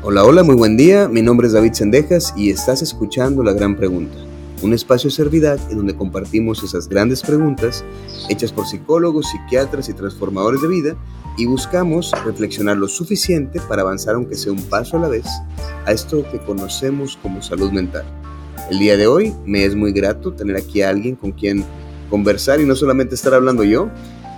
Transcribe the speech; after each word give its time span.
Hola, 0.00 0.24
hola, 0.24 0.44
muy 0.44 0.54
buen 0.54 0.76
día. 0.76 1.08
Mi 1.08 1.22
nombre 1.22 1.48
es 1.48 1.54
David 1.54 1.72
Sendejas 1.72 2.32
y 2.36 2.50
estás 2.50 2.82
escuchando 2.82 3.42
La 3.42 3.52
Gran 3.52 3.74
Pregunta, 3.74 4.16
un 4.62 4.72
espacio 4.72 5.10
de 5.10 5.16
servidad 5.16 5.58
en 5.72 5.78
donde 5.78 5.96
compartimos 5.96 6.62
esas 6.62 6.88
grandes 6.88 7.20
preguntas 7.20 7.84
hechas 8.28 8.52
por 8.52 8.68
psicólogos, 8.68 9.26
psiquiatras 9.28 9.88
y 9.88 9.94
transformadores 9.94 10.62
de 10.62 10.68
vida 10.68 10.96
y 11.36 11.46
buscamos 11.46 12.12
reflexionar 12.24 12.76
lo 12.76 12.86
suficiente 12.86 13.60
para 13.68 13.82
avanzar, 13.82 14.14
aunque 14.14 14.36
sea 14.36 14.52
un 14.52 14.62
paso 14.62 14.98
a 14.98 15.00
la 15.00 15.08
vez, 15.08 15.26
a 15.84 15.90
esto 15.90 16.24
que 16.30 16.38
conocemos 16.38 17.18
como 17.20 17.42
salud 17.42 17.72
mental. 17.72 18.04
El 18.70 18.78
día 18.78 18.96
de 18.96 19.08
hoy 19.08 19.34
me 19.46 19.64
es 19.64 19.74
muy 19.74 19.90
grato 19.90 20.32
tener 20.32 20.56
aquí 20.56 20.80
a 20.80 20.90
alguien 20.90 21.16
con 21.16 21.32
quien 21.32 21.64
conversar 22.08 22.60
y 22.60 22.66
no 22.66 22.76
solamente 22.76 23.16
estar 23.16 23.34
hablando 23.34 23.64
yo, 23.64 23.90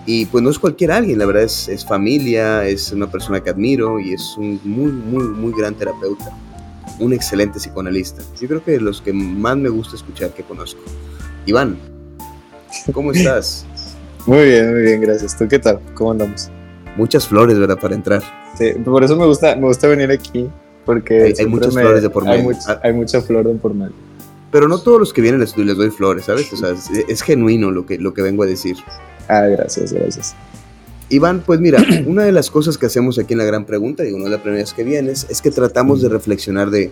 y 0.07 0.27
pues 0.27 0.43
no 0.43 0.51
es 0.51 0.59
cualquier 0.59 0.93
alguien, 0.93 1.19
la 1.19 1.27
verdad 1.27 1.43
es, 1.43 1.69
es, 1.69 1.85
familia, 1.85 2.67
es 2.67 2.91
una 2.93 3.11
persona 3.11 3.41
que 3.41 3.51
admiro 3.51 4.01
y 4.01 4.15
es 4.15 4.35
un 4.39 4.61
muy, 4.65 4.91
muy, 4.91 5.25
muy 5.25 5.53
gran 5.53 5.75
terapeuta, 5.75 6.33
un 6.99 7.13
excelente 7.13 7.59
psicoanalista. 7.59 8.23
Yo 8.41 8.49
creo 8.49 8.65
que 8.65 8.73
de 8.73 8.81
los 8.81 9.01
que 9.01 9.13
más 9.13 9.57
me 9.57 9.69
gusta 9.69 9.97
escuchar 9.97 10.31
que 10.31 10.43
conozco. 10.43 10.81
Iván, 11.47 11.79
¿cómo 12.93 13.13
estás? 13.13 13.67
Muy 14.27 14.45
bien, 14.45 14.73
muy 14.73 14.83
bien, 14.83 15.01
gracias. 15.01 15.37
¿Tú 15.37 15.49
qué 15.49 15.59
tal? 15.59 15.81
¿Cómo 15.95 16.13
andamos? 16.13 16.51
Muchas 16.97 17.27
flores, 17.27 17.59
¿verdad? 17.59 17.79
Para 17.79 17.95
entrar. 17.95 18.23
Sí, 18.57 18.73
por 18.85 19.05
eso 19.05 19.17
me 19.17 19.27
gusta, 19.27 19.55
me 19.57 19.67
gusta 19.67 19.87
venir 19.87 20.11
aquí, 20.11 20.49
porque 20.85 21.23
hay, 21.23 21.35
hay 21.39 21.47
muchas 21.47 21.75
me, 21.75 21.83
flores 21.83 22.03
de 22.03 22.11
por 22.11 22.25
medio. 22.25 22.39
Hay, 22.39 22.45
much, 22.45 22.59
hay, 22.83 22.93
mucha 22.93 23.21
flor 23.23 23.47
de 23.47 23.55
por 23.55 23.75
medio. 23.75 23.95
Pero 24.51 24.67
no 24.67 24.79
todos 24.79 24.99
los 24.99 25.13
que 25.13 25.21
vienen 25.21 25.41
les, 25.41 25.57
les 25.57 25.77
doy 25.77 25.91
flores, 25.91 26.25
¿sabes? 26.25 26.53
O 26.53 26.57
sea, 26.57 26.71
es, 26.71 26.91
es 27.09 27.23
genuino 27.23 27.71
lo 27.71 27.87
que, 27.87 27.99
lo 27.99 28.13
que 28.13 28.23
vengo 28.23 28.43
a 28.43 28.47
decir. 28.47 28.77
Ah, 29.29 29.47
gracias, 29.47 29.93
gracias. 29.93 30.35
Iván, 31.09 31.43
pues 31.45 31.61
mira, 31.61 31.85
una 32.07 32.25
de 32.25 32.33
las 32.33 32.51
cosas 32.51 32.79
que 32.79 32.87
hacemos 32.87 33.19
aquí 33.19 33.35
en 33.35 33.39
la 33.39 33.45
Gran 33.45 33.65
Pregunta, 33.65 34.07
y 34.07 34.13
una 34.13 34.25
de 34.25 34.31
las 34.31 34.41
primeras 34.41 34.73
que 34.73 34.85
vienes, 34.85 35.27
es 35.29 35.43
que 35.43 35.51
tratamos 35.51 36.03
de 36.03 36.09
reflexionar 36.09 36.71
de, 36.71 36.91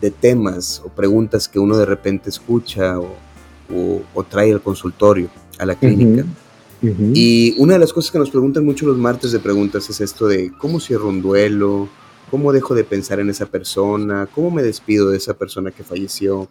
de 0.00 0.10
temas 0.10 0.82
o 0.84 0.88
preguntas 0.88 1.48
que 1.48 1.58
uno 1.58 1.76
de 1.76 1.86
repente 1.86 2.30
escucha 2.30 2.98
o, 2.98 3.14
o, 3.74 4.02
o 4.14 4.24
trae 4.24 4.52
al 4.52 4.62
consultorio, 4.62 5.28
a 5.58 5.66
la 5.66 5.74
clínica. 5.74 6.22
Uh 6.22 6.26
-huh. 6.26 6.50
Uh 6.82 6.86
-huh. 6.86 7.12
Y 7.14 7.54
una 7.58 7.74
de 7.74 7.78
las 7.78 7.92
cosas 7.92 8.10
que 8.10 8.18
nos 8.18 8.30
preguntan 8.30 8.64
mucho 8.64 8.86
los 8.86 8.96
martes 8.96 9.32
de 9.32 9.38
preguntas 9.38 9.90
es 9.90 10.00
esto 10.00 10.26
de 10.26 10.50
cómo 10.58 10.80
cierro 10.80 11.08
un 11.08 11.20
duelo, 11.20 11.88
cómo 12.30 12.52
dejo 12.52 12.74
de 12.74 12.84
pensar 12.84 13.20
en 13.20 13.28
esa 13.28 13.46
persona, 13.46 14.26
cómo 14.34 14.50
me 14.50 14.62
despido 14.62 15.10
de 15.10 15.18
esa 15.18 15.34
persona 15.34 15.70
que 15.70 15.84
falleció. 15.84 16.48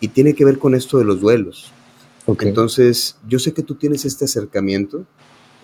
Y 0.00 0.08
tiene 0.08 0.34
que 0.34 0.44
ver 0.44 0.58
con 0.58 0.74
esto 0.74 0.98
de 0.98 1.04
los 1.04 1.20
duelos. 1.20 1.72
Okay. 2.30 2.48
Entonces, 2.48 3.16
yo 3.26 3.40
sé 3.40 3.52
que 3.52 3.62
tú 3.62 3.74
tienes 3.74 4.04
este 4.04 4.24
acercamiento, 4.24 5.04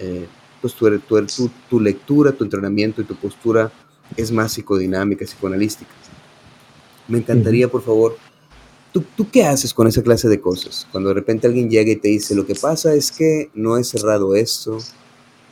eh, 0.00 0.26
pues 0.60 0.74
tu, 0.74 0.98
tu, 0.98 1.24
tu, 1.26 1.50
tu, 1.70 1.80
lectura, 1.80 2.32
tu 2.32 2.42
entrenamiento 2.42 3.00
y 3.00 3.04
tu 3.04 3.14
postura 3.14 3.70
es 4.16 4.32
más 4.32 4.52
psicodinámica, 4.52 5.24
psicoanalística. 5.24 5.92
Me 7.06 7.18
encantaría, 7.18 7.66
uh 7.66 7.68
-huh. 7.68 7.72
por 7.72 7.82
favor, 7.82 8.16
¿tú, 8.92 9.04
¿tú 9.16 9.30
qué 9.30 9.44
haces 9.44 9.72
con 9.72 9.86
esa 9.86 10.02
clase 10.02 10.28
de 10.28 10.40
cosas? 10.40 10.88
Cuando 10.90 11.10
de 11.10 11.14
repente 11.14 11.46
alguien 11.46 11.70
llega 11.70 11.92
y 11.92 11.96
te 11.96 12.08
dice, 12.08 12.34
lo 12.34 12.44
que 12.44 12.56
pasa 12.56 12.94
es 12.94 13.12
que 13.12 13.48
no 13.54 13.78
he 13.78 13.84
cerrado 13.84 14.34
esto 14.34 14.78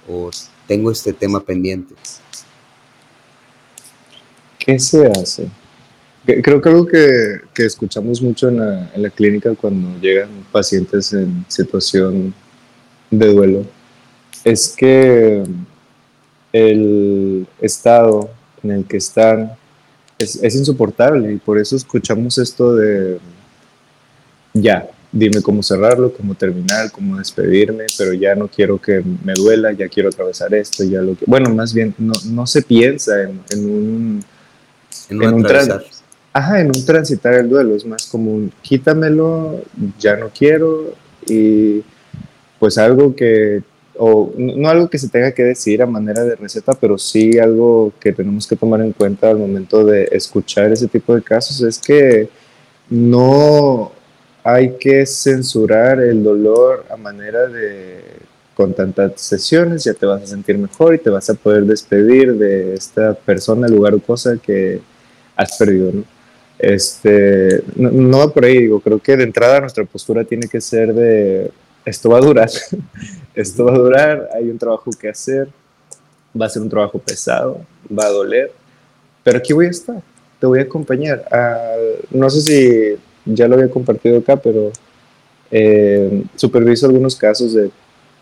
o 0.09 0.31
tengo 0.67 0.91
este 0.91 1.13
tema 1.13 1.39
pendiente. 1.39 1.95
¿Qué 4.59 4.81
se 4.81 5.07
hace? 5.07 5.49
Creo 6.27 6.63
que 6.63 6.69
algo 6.71 6.87
que, 6.87 7.41
que 7.53 7.67
escuchamos 7.67 8.23
mucho 8.23 8.49
en 8.49 8.59
la, 8.59 8.91
en 8.95 9.03
la, 9.03 9.11
clínica 9.11 9.55
cuando 9.55 10.01
llegan 10.01 10.31
pacientes 10.51 11.13
en 11.13 11.45
situación 11.49 12.33
de 13.11 13.27
duelo 13.27 13.67
es 14.43 14.75
que 14.75 15.43
el 16.51 17.47
estado 17.61 18.31
en 18.63 18.71
el 18.71 18.85
que 18.87 18.97
están 18.97 19.53
es, 20.19 20.37
es 20.43 20.55
insoportable 20.55 21.31
y 21.31 21.37
por 21.37 21.59
eso 21.59 21.77
escuchamos 21.77 22.39
esto 22.39 22.75
de 22.75 23.19
ya, 24.55 24.89
dime 25.13 25.43
cómo 25.43 25.63
cerrarlo, 25.63 26.13
cómo 26.13 26.35
terminar, 26.35 26.91
cómo 26.91 27.19
despedirme, 27.19 27.85
pero 27.99 28.15
ya 28.15 28.35
no 28.35 28.49
quiero 28.49 28.81
que 28.81 29.03
me 29.25 29.35
duela, 29.35 29.73
ya 29.73 29.89
quiero 29.89 30.09
atravesar 30.09 30.55
esto, 30.55 30.85
ya 30.85 31.03
lo 31.03 31.17
que... 31.17 31.25
Bueno, 31.27 31.53
más 31.55 31.75
bien, 31.75 31.95
no, 31.99 32.15
no 32.27 32.47
se 32.47 32.63
piensa 32.63 33.23
en, 33.23 33.41
en 33.51 33.65
un... 33.65 34.25
En, 35.11 35.23
en 35.23 35.35
un 35.35 35.43
tránsito 35.43 35.94
Ajá, 36.37 36.61
en 36.61 36.67
un 36.67 36.85
transitar 36.85 37.35
el 37.35 37.49
duelo, 37.49 37.77
es 37.77 37.87
más 37.87 38.09
como 38.09 38.33
un 38.33 38.53
quítamelo, 38.61 39.63
ya 40.01 40.17
no 40.17 40.31
quiero, 40.37 40.93
y 41.29 41.85
pues 42.59 42.77
algo 42.77 43.15
que, 43.15 43.63
o 43.97 44.33
no 44.37 44.69
algo 44.69 44.91
que 44.91 44.99
se 44.99 45.09
tenga 45.09 45.31
que 45.31 45.45
decir 45.45 45.81
a 45.81 45.87
manera 45.87 46.25
de 46.25 46.35
receta, 46.35 46.73
pero 46.75 46.99
sí 46.99 47.39
algo 47.39 47.93
que 48.01 48.13
tenemos 48.13 48.49
que 48.49 48.57
tomar 48.57 48.81
en 48.81 48.91
cuenta 48.91 49.31
al 49.31 49.39
momento 49.39 49.85
de 49.85 50.09
escuchar 50.11 50.73
ese 50.73 50.89
tipo 50.89 51.15
de 51.15 51.23
casos, 51.23 51.61
es 51.63 51.79
que 51.79 52.29
no 52.91 53.93
hay 54.43 54.73
que 54.77 55.07
censurar 55.07 56.01
el 56.01 56.25
dolor 56.25 56.85
a 56.91 56.97
manera 56.97 57.47
de 57.47 58.03
con 58.57 58.75
tantas 58.75 59.21
sesiones 59.21 59.85
ya 59.85 59.95
te 59.95 60.07
vas 60.07 60.23
a 60.23 60.27
sentir 60.27 60.59
mejor 60.59 60.95
y 60.95 60.99
te 60.99 61.11
vas 61.11 61.31
a 61.31 61.35
poder 61.35 61.65
despedir 61.65 62.35
de 62.35 62.75
esta 62.75 63.15
persona, 63.15 63.69
lugar 63.69 63.95
o 63.95 64.01
cosa 64.01 64.37
que 64.37 64.81
has 65.37 65.57
perdido, 65.57 65.93
¿no? 65.93 66.14
Este, 66.65 67.63
no, 67.77 68.31
por 68.31 68.47
ahí, 68.47 68.61
digo, 68.61 68.81
creo 68.81 68.99
que 68.99 69.19
de 69.19 69.25
entrada 69.25 69.61
nuestra 69.61 69.85
postura 69.85 70.25
tiene 70.25 70.49
que 70.49 70.63
ser 70.63 70.95
de, 70.95 71.51
esto 71.85 72.09
va 72.09 72.17
a 72.17 72.23
durar, 72.23 72.49
esto 73.35 73.67
va 73.67 73.75
a 73.75 73.79
durar, 73.79 74.31
hay 74.35 74.49
un 74.49 74.57
trabajo 74.57 74.91
que 74.99 75.11
hacer, 75.11 75.49
va 76.41 76.47
a 76.47 76.49
ser 76.49 76.63
un 76.63 76.71
trabajo 76.71 76.99
pesado, 76.99 77.61
va 77.87 78.07
a 78.07 78.09
doler, 78.09 78.51
pero 79.23 79.37
aquí 79.37 79.53
voy 79.53 79.67
a 79.67 79.71
estar, 79.71 80.01
te 80.41 80.47
voy 80.47 80.61
a 80.61 80.63
acompañar. 80.63 81.27
Uh, 81.31 82.17
no 82.19 82.31
sé 82.31 82.41
si 82.41 82.97
ya 83.27 83.47
lo 83.47 83.57
había 83.57 83.71
compartido 83.71 84.17
acá, 84.17 84.37
pero 84.37 84.73
eh, 85.51 86.25
superviso 86.35 86.87
algunos 86.87 87.15
casos 87.15 87.53
de 87.53 87.71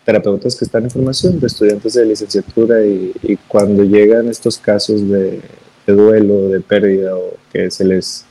terapeutas 0.03 0.53
que 0.57 0.65
están 0.65 0.83
en 0.83 0.91
formación, 0.91 1.39
de 1.39 1.47
estudiantes 1.47 1.93
de 1.93 2.05
licenciatura 2.05 2.85
y, 2.85 3.13
y 3.21 3.37
cuando 3.47 3.85
llegan 3.85 4.27
estos 4.27 4.57
casos 4.57 5.07
de, 5.07 5.39
de 5.87 5.93
duelo, 5.93 6.49
de 6.49 6.59
pérdida 6.59 7.15
o 7.15 7.37
que 7.49 7.71
se 7.71 7.85
les 7.85 8.25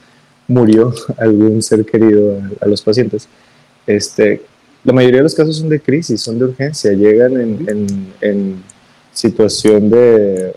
murió 0.48 0.92
algún 1.18 1.62
ser 1.62 1.84
querido 1.84 2.40
a, 2.40 2.64
a, 2.64 2.68
los 2.68 2.82
pacientes, 2.82 3.28
este, 3.86 4.42
la 4.84 4.92
mayoría 4.92 5.18
de 5.18 5.24
los 5.24 5.34
casos 5.34 5.56
son 5.56 5.68
de 5.68 5.80
crisis, 5.80 6.20
son 6.20 6.38
de 6.38 6.46
urgencia, 6.46 6.92
llegan 6.92 7.40
en, 7.40 7.68
en, 7.68 8.12
en 8.20 8.62
situación 9.12 9.90
de 9.90 10.54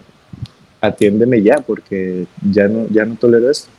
atiéndeme 0.82 1.42
ya 1.42 1.58
porque 1.58 2.26
ya 2.52 2.68
no, 2.68 2.88
ya 2.90 3.06
no 3.06 3.16
tolero 3.16 3.50
esto. 3.50 3.70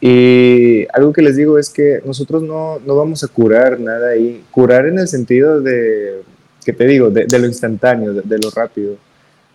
Y 0.00 0.86
algo 0.92 1.12
que 1.12 1.22
les 1.22 1.36
digo 1.36 1.58
es 1.58 1.70
que 1.70 2.02
nosotros 2.04 2.42
no, 2.42 2.80
no 2.80 2.96
vamos 2.96 3.22
a 3.22 3.28
curar 3.28 3.78
nada 3.78 4.10
ahí, 4.10 4.42
curar 4.50 4.86
en 4.86 4.98
el 4.98 5.06
sentido 5.06 5.60
de, 5.60 6.22
que 6.64 6.72
te 6.72 6.86
digo, 6.86 7.10
de, 7.10 7.26
de 7.26 7.38
lo 7.38 7.46
instantáneo, 7.46 8.12
de, 8.12 8.22
de 8.22 8.38
lo 8.38 8.50
rápido 8.50 8.96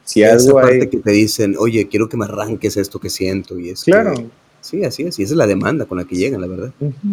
si 0.07 0.23
Esa 0.23 0.35
algo 0.35 0.61
parte 0.61 0.83
hay... 0.83 0.87
que 0.87 0.97
te 0.99 1.11
dicen, 1.11 1.55
oye, 1.59 1.89
quiero 1.89 2.07
que 2.07 2.15
me 2.15 2.23
arranques 2.23 2.77
esto 2.77 2.97
que 2.97 3.09
siento. 3.09 3.59
Y 3.59 3.69
es 3.71 3.83
claro. 3.83 4.13
Que, 4.13 4.27
sí, 4.67 4.83
así 4.83 5.03
es. 5.03 5.17
Y 5.19 5.23
esa 5.23 5.33
es 5.33 5.37
la 5.37 5.47
demanda 5.47 5.85
con 5.85 5.97
la 5.97 6.03
que 6.03 6.15
llegan, 6.15 6.41
la 6.41 6.47
verdad. 6.47 6.71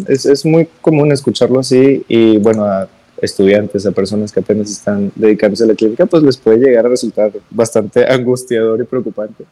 Es, 0.08 0.26
es 0.26 0.44
muy 0.44 0.68
común 0.80 1.12
escucharlo 1.12 1.60
así. 1.60 2.04
Y 2.08 2.38
bueno, 2.38 2.64
a 2.64 2.88
estudiantes, 3.20 3.86
a 3.86 3.92
personas 3.92 4.32
que 4.32 4.40
apenas 4.40 4.70
están 4.70 5.12
dedicándose 5.14 5.64
a 5.64 5.68
la 5.68 5.74
clínica, 5.74 6.06
pues 6.06 6.22
les 6.22 6.36
puede 6.36 6.58
llegar 6.58 6.86
a 6.86 6.88
resultar 6.88 7.32
bastante 7.50 8.04
angustiador 8.08 8.80
y 8.80 8.84
preocupante. 8.84 9.44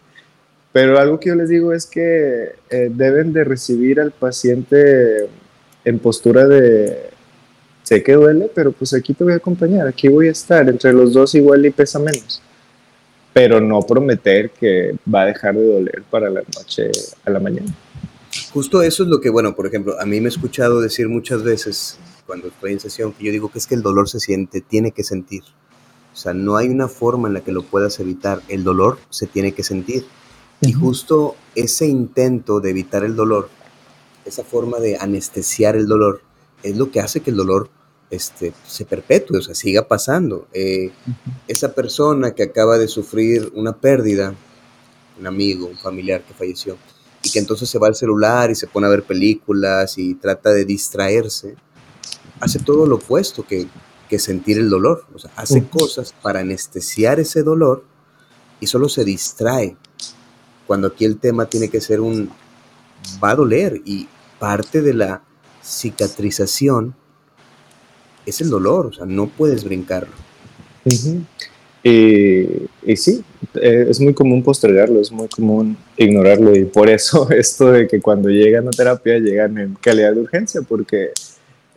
Pero 0.72 0.98
algo 0.98 1.20
que 1.20 1.28
yo 1.28 1.34
les 1.34 1.48
digo 1.48 1.72
es 1.72 1.86
que 1.86 2.52
eh, 2.70 2.90
deben 2.92 3.32
de 3.32 3.44
recibir 3.44 4.00
al 4.00 4.10
paciente 4.10 5.28
en 5.84 5.98
postura 5.98 6.46
de, 6.46 7.10
sé 7.82 8.02
que 8.02 8.14
duele, 8.14 8.50
pero 8.54 8.72
pues 8.72 8.94
aquí 8.94 9.12
te 9.12 9.24
voy 9.24 9.34
a 9.34 9.36
acompañar, 9.36 9.86
aquí 9.86 10.08
voy 10.08 10.28
a 10.28 10.32
estar, 10.32 10.68
entre 10.68 10.92
los 10.92 11.12
dos 11.12 11.34
igual 11.34 11.66
y 11.66 11.70
pesa 11.70 11.98
menos 11.98 12.40
pero 13.32 13.60
no 13.60 13.80
prometer 13.82 14.50
que 14.50 14.94
va 15.12 15.22
a 15.22 15.26
dejar 15.26 15.54
de 15.54 15.66
doler 15.66 16.02
para 16.10 16.28
la 16.28 16.42
noche 16.56 16.90
a 17.24 17.30
la 17.30 17.40
mañana. 17.40 17.72
Justo 18.52 18.82
eso 18.82 19.02
es 19.02 19.08
lo 19.08 19.20
que, 19.20 19.30
bueno, 19.30 19.54
por 19.54 19.66
ejemplo, 19.66 20.00
a 20.00 20.06
mí 20.06 20.20
me 20.20 20.26
he 20.26 20.28
escuchado 20.28 20.80
decir 20.80 21.08
muchas 21.08 21.42
veces 21.42 21.98
cuando 22.26 22.48
estoy 22.48 22.72
en 22.72 22.80
sesión 22.80 23.12
que 23.12 23.24
yo 23.24 23.32
digo 23.32 23.50
que 23.50 23.58
es 23.58 23.66
que 23.66 23.74
el 23.74 23.82
dolor 23.82 24.08
se 24.08 24.20
siente, 24.20 24.60
tiene 24.60 24.92
que 24.92 25.04
sentir. 25.04 25.42
O 26.12 26.16
sea, 26.16 26.34
no 26.34 26.56
hay 26.56 26.68
una 26.68 26.88
forma 26.88 27.28
en 27.28 27.34
la 27.34 27.40
que 27.40 27.52
lo 27.52 27.62
puedas 27.62 27.98
evitar. 28.00 28.42
El 28.48 28.64
dolor 28.64 28.98
se 29.08 29.26
tiene 29.26 29.52
que 29.52 29.62
sentir. 29.62 30.02
Uh 30.02 30.66
-huh. 30.66 30.68
Y 30.68 30.72
justo 30.72 31.36
ese 31.54 31.86
intento 31.86 32.60
de 32.60 32.70
evitar 32.70 33.04
el 33.04 33.16
dolor, 33.16 33.48
esa 34.24 34.44
forma 34.44 34.78
de 34.78 34.98
anestesiar 34.98 35.74
el 35.76 35.86
dolor, 35.86 36.20
es 36.62 36.76
lo 36.76 36.90
que 36.90 37.00
hace 37.00 37.20
que 37.20 37.30
el 37.30 37.36
dolor 37.36 37.70
este, 38.12 38.52
se 38.66 38.84
perpetúe, 38.84 39.38
o 39.38 39.42
sea, 39.42 39.54
siga 39.54 39.88
pasando. 39.88 40.46
Eh. 40.52 40.92
Esa 41.48 41.74
persona 41.74 42.32
que 42.34 42.42
acaba 42.42 42.76
de 42.76 42.86
sufrir 42.86 43.50
una 43.54 43.72
pérdida, 43.72 44.34
un 45.18 45.26
amigo, 45.26 45.66
un 45.66 45.78
familiar 45.78 46.22
que 46.22 46.34
falleció, 46.34 46.76
y 47.22 47.30
que 47.30 47.38
entonces 47.38 47.70
se 47.70 47.78
va 47.78 47.86
al 47.86 47.94
celular 47.94 48.50
y 48.50 48.54
se 48.54 48.66
pone 48.66 48.86
a 48.86 48.90
ver 48.90 49.04
películas 49.04 49.96
y 49.96 50.14
trata 50.14 50.50
de 50.50 50.66
distraerse, 50.66 51.56
hace 52.38 52.58
todo 52.58 52.86
lo 52.86 52.96
opuesto 52.96 53.46
que, 53.46 53.66
que 54.10 54.18
sentir 54.18 54.58
el 54.58 54.68
dolor. 54.68 55.06
O 55.14 55.18
sea, 55.18 55.30
hace 55.34 55.60
uh 55.60 55.68
cosas 55.70 56.14
para 56.20 56.40
anestesiar 56.40 57.18
ese 57.18 57.42
dolor 57.42 57.82
y 58.60 58.66
solo 58.66 58.90
se 58.90 59.04
distrae. 59.04 59.76
cuando 60.66 60.88
aquí 60.88 61.06
el 61.06 61.18
tema 61.18 61.46
tiene 61.46 61.70
que 61.70 61.80
ser 61.80 62.00
un, 62.02 62.30
va 63.24 63.30
a 63.30 63.36
doler 63.36 63.80
y 63.86 64.06
parte 64.38 64.82
de 64.82 64.92
la 64.92 65.22
cicatrización 65.62 66.94
es 68.26 68.40
el 68.40 68.50
dolor, 68.50 68.86
o 68.86 68.92
sea, 68.92 69.06
no 69.06 69.28
puedes 69.28 69.64
brincarlo. 69.64 70.12
y, 71.84 72.96
sí, 72.96 73.22
eh, 73.54 73.86
es 73.88 74.00
muy 74.00 74.14
común 74.14 74.42
postergarlo, 74.42 75.00
es 75.00 75.10
muy 75.12 75.28
común 75.28 75.76
ignorarlo 75.96 76.54
y 76.56 76.64
por 76.64 76.88
eso 76.88 77.28
esto 77.36 77.72
de 77.72 77.88
que 77.88 78.00
cuando 78.00 78.28
llegan 78.28 78.68
a 78.68 78.70
terapia 78.70 79.18
llegan 79.18 79.58
en 79.58 79.74
calidad 79.74 80.12
de 80.12 80.20
urgencia, 80.20 80.62
porque 80.62 81.10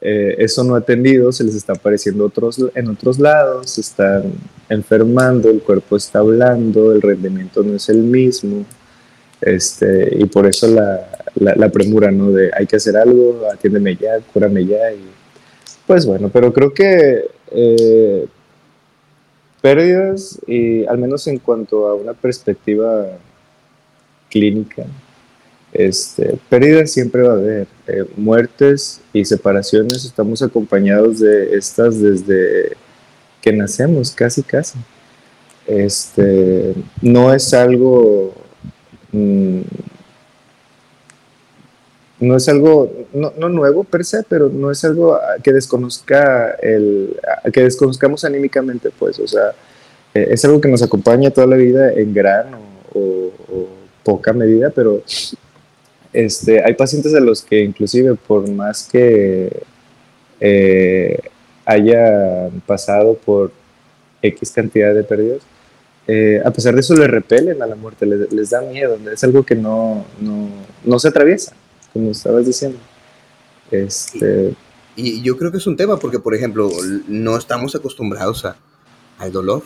eh, 0.02 0.36
eso 0.40 0.64
no 0.64 0.76
atendido 0.76 1.32
se 1.32 1.44
les 1.44 1.56
está 1.56 1.74
apareciendo 1.74 2.26
otros, 2.26 2.60
en 2.76 2.90
otros 2.90 3.20
lados, 3.20 3.72
se 3.72 3.82
están 3.82 4.34
enfermando, 4.70 5.50
el 5.50 5.62
cuerpo 5.62 5.98
está 5.98 6.20
hablando, 6.20 6.92
el 6.92 7.02
rendimiento 7.02 7.64
no 7.64 7.76
es 7.76 7.90
el 7.90 8.04
mismo, 8.04 8.66
este, 9.42 10.16
y 10.18 10.26
por 10.26 10.46
eso 10.48 10.68
la, 10.68 11.08
la, 11.36 11.70
premura, 11.70 12.12
¿no? 12.12 12.32
De 12.32 12.52
hay 12.56 12.66
que 12.66 12.76
hacer 12.78 12.96
algo, 12.98 13.42
atiéndeme 13.52 13.96
ya, 13.96 14.20
cúrame 14.34 14.66
ya, 14.66 14.92
y 14.94 15.06
pues 15.88 16.06
bueno, 16.06 16.30
pero 16.30 16.52
creo 16.54 16.74
que 16.74 17.26
eh, 17.52 18.28
pérdidas, 19.62 20.40
y 20.48 20.86
al 20.86 20.98
menos 20.98 21.28
en 21.28 21.40
cuanto 21.40 21.88
a 21.88 21.96
una 21.96 22.14
perspectiva 22.14 23.08
clínica, 24.30 24.86
este, 25.74 26.38
pérdidas 26.50 26.92
siempre 26.92 27.22
va 27.24 27.34
a 27.34 27.38
haber, 27.38 27.68
eh, 27.88 28.06
muertes 28.16 29.02
y 29.12 29.26
separaciones, 29.26 30.06
estamos 30.06 30.42
acompañados 30.42 31.20
de 31.20 31.56
estas 31.56 32.00
desde 32.02 32.78
que 33.42 33.52
nacemos, 33.52 34.12
casi, 34.12 34.42
casi. 34.42 34.80
Este, 35.68 36.74
no 37.02 37.34
es 37.34 37.54
algo, 37.54 38.34
mm, 39.12 39.62
no 42.20 42.36
es 42.38 42.48
algo, 42.48 42.92
no, 43.14 43.50
nuevo 43.50 43.84
per 43.84 44.06
se, 44.06 44.24
pero 44.24 44.50
no 44.50 44.72
es 44.72 44.84
algo 44.86 45.20
que 45.44 45.52
desconozca 45.52 46.52
el, 46.62 47.18
que 47.52 47.64
desconozcamos 47.64 48.24
anímicamente, 48.24 48.90
pues, 48.98 49.20
o 49.20 49.28
sea, 49.28 49.54
eh, 50.14 50.28
es 50.32 50.46
algo 50.46 50.62
que 50.62 50.70
nos 50.70 50.82
acompaña 50.82 51.32
toda 51.32 51.48
la 51.48 51.58
vida 51.58 51.92
en 51.92 52.14
gran 52.14 52.48
o 52.94 53.32
poca 54.06 54.32
medida, 54.32 54.70
pero 54.70 55.02
este, 56.14 56.64
hay 56.64 56.76
pacientes 56.76 57.12
de 57.12 57.20
los 57.20 57.42
que 57.42 57.62
inclusive 57.62 58.16
por 58.16 58.50
más 58.50 58.88
que 58.90 59.64
eh, 60.40 61.20
hayan 61.66 62.62
pasado 62.66 63.16
por 63.16 63.52
X 64.22 64.52
cantidad 64.52 64.94
de 64.94 65.04
pérdidas, 65.04 65.42
eh, 66.08 66.42
a 66.46 66.52
pesar 66.52 66.76
de 66.76 66.82
eso 66.82 66.96
le 66.96 67.08
repelen 67.08 67.62
a 67.62 67.68
la 67.68 67.76
muerte, 67.76 68.06
les, 68.06 68.50
da 68.52 68.62
miedo, 68.62 68.98
es 69.12 69.24
algo 69.24 69.44
que 69.44 69.56
no, 69.56 70.06
no, 70.86 71.00
se 71.00 71.08
atraviesa, 71.08 71.54
como 71.96 72.12
estabas 72.12 72.46
diciendo. 72.46 72.78
Este, 73.72 74.54
y, 74.98 75.22
yo 75.22 75.38
creo 75.38 75.50
que 75.50 75.60
es 75.60 75.66
un 75.66 75.78
tema 75.78 75.98
porque, 75.98 76.20
por 76.20 76.36
ejemplo, 76.36 76.70
no 77.08 77.38
estamos 77.38 77.74
acostumbrados 77.74 78.44
a, 78.44 78.58
al 79.18 79.32
dolor. 79.32 79.64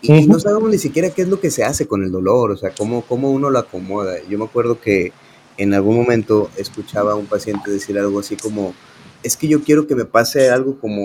Y 0.00 0.26
no 0.26 0.40
sabemos 0.40 0.70
ni 0.70 0.78
siquiera 0.78 1.10
qué 1.10 1.20
es 1.20 1.28
lo 1.28 1.38
que 1.38 1.50
se 1.50 1.62
hace 1.62 1.86
con 1.86 2.02
el 2.02 2.10
dolor, 2.10 2.52
o 2.52 2.56
sea, 2.56 2.70
cómo, 2.70 3.02
cómo 3.02 3.30
uno 3.30 3.50
lo 3.50 3.58
acomoda. 3.58 4.14
Yo 4.26 4.38
me 4.38 4.46
acuerdo 4.46 4.80
que 4.80 5.12
en 5.58 5.74
algún 5.74 5.96
momento 5.96 6.50
escuchaba 6.56 7.12
a 7.12 7.16
un 7.16 7.26
paciente 7.26 7.70
decir 7.70 7.98
algo 7.98 8.20
así 8.20 8.36
como, 8.36 8.72
es 9.22 9.36
que 9.36 9.48
yo 9.48 9.62
quiero 9.62 9.86
que 9.86 9.94
me 9.94 10.06
pase 10.06 10.48
algo 10.48 10.80
como, 10.80 11.04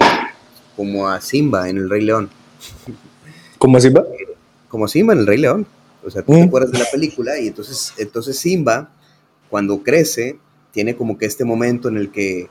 como 0.77 1.09
a 1.09 1.19
Simba 1.19 1.67
en 1.67 1.75
El 1.75 1.89
Rey 1.89 2.01
León. 2.01 2.29
¿Como 3.57 3.75
a 3.75 3.81
Simba? 3.81 4.05
Como 4.69 4.87
Simba 4.87 5.11
en 5.11 5.19
El 5.19 5.27
Rey 5.27 5.39
León. 5.39 5.67
O 6.05 6.09
sea, 6.09 6.21
tú 6.21 6.31
te 6.31 6.43
acuerdas 6.43 6.71
de 6.71 6.79
la 6.79 6.85
película 6.89 7.37
y 7.37 7.47
entonces, 7.47 7.93
entonces 7.97 8.39
Simba, 8.39 8.89
cuando 9.49 9.83
crece, 9.83 10.39
tiene 10.75 10.97
como 10.97 11.17
que 11.17 11.25
este 11.25 11.45
momento 11.45 11.87
en 11.87 11.95
el 11.95 12.11
que 12.11 12.49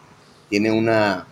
tiene 0.48 0.72
una, 0.72 1.26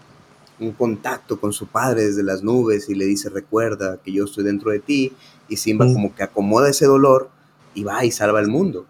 un 0.61 0.73
contacto 0.73 1.41
con 1.41 1.55
su 1.55 1.67
padre 1.67 2.05
desde 2.05 2.23
las 2.23 2.43
nubes 2.43 2.91
y 2.91 2.95
le 2.95 3.07
dice, 3.07 3.31
recuerda 3.31 3.99
que 4.05 4.13
yo 4.13 4.27
estoy 4.27 4.45
dentro 4.45 4.71
de 4.71 4.79
ti, 4.79 5.11
y 5.49 5.57
Simba 5.57 5.87
mm. 5.87 5.95
como 5.95 6.15
que 6.15 6.23
acomoda 6.23 6.69
ese 6.69 6.85
dolor 6.85 7.31
y 7.75 7.83
va 7.83 8.05
y 8.05 8.11
salva 8.11 8.41
el 8.41 8.49
mundo. 8.49 8.85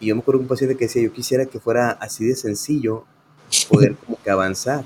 Y 0.00 0.06
yo 0.06 0.16
me 0.16 0.22
acuerdo 0.22 0.40
de 0.40 0.42
un 0.42 0.48
paciente 0.48 0.76
que 0.76 0.86
decía, 0.86 1.02
yo 1.02 1.12
quisiera 1.12 1.46
que 1.46 1.60
fuera 1.60 1.92
así 1.92 2.24
de 2.24 2.34
sencillo 2.34 3.04
poder 3.68 3.94
como 4.04 4.18
que 4.20 4.28
avanzar. 4.28 4.84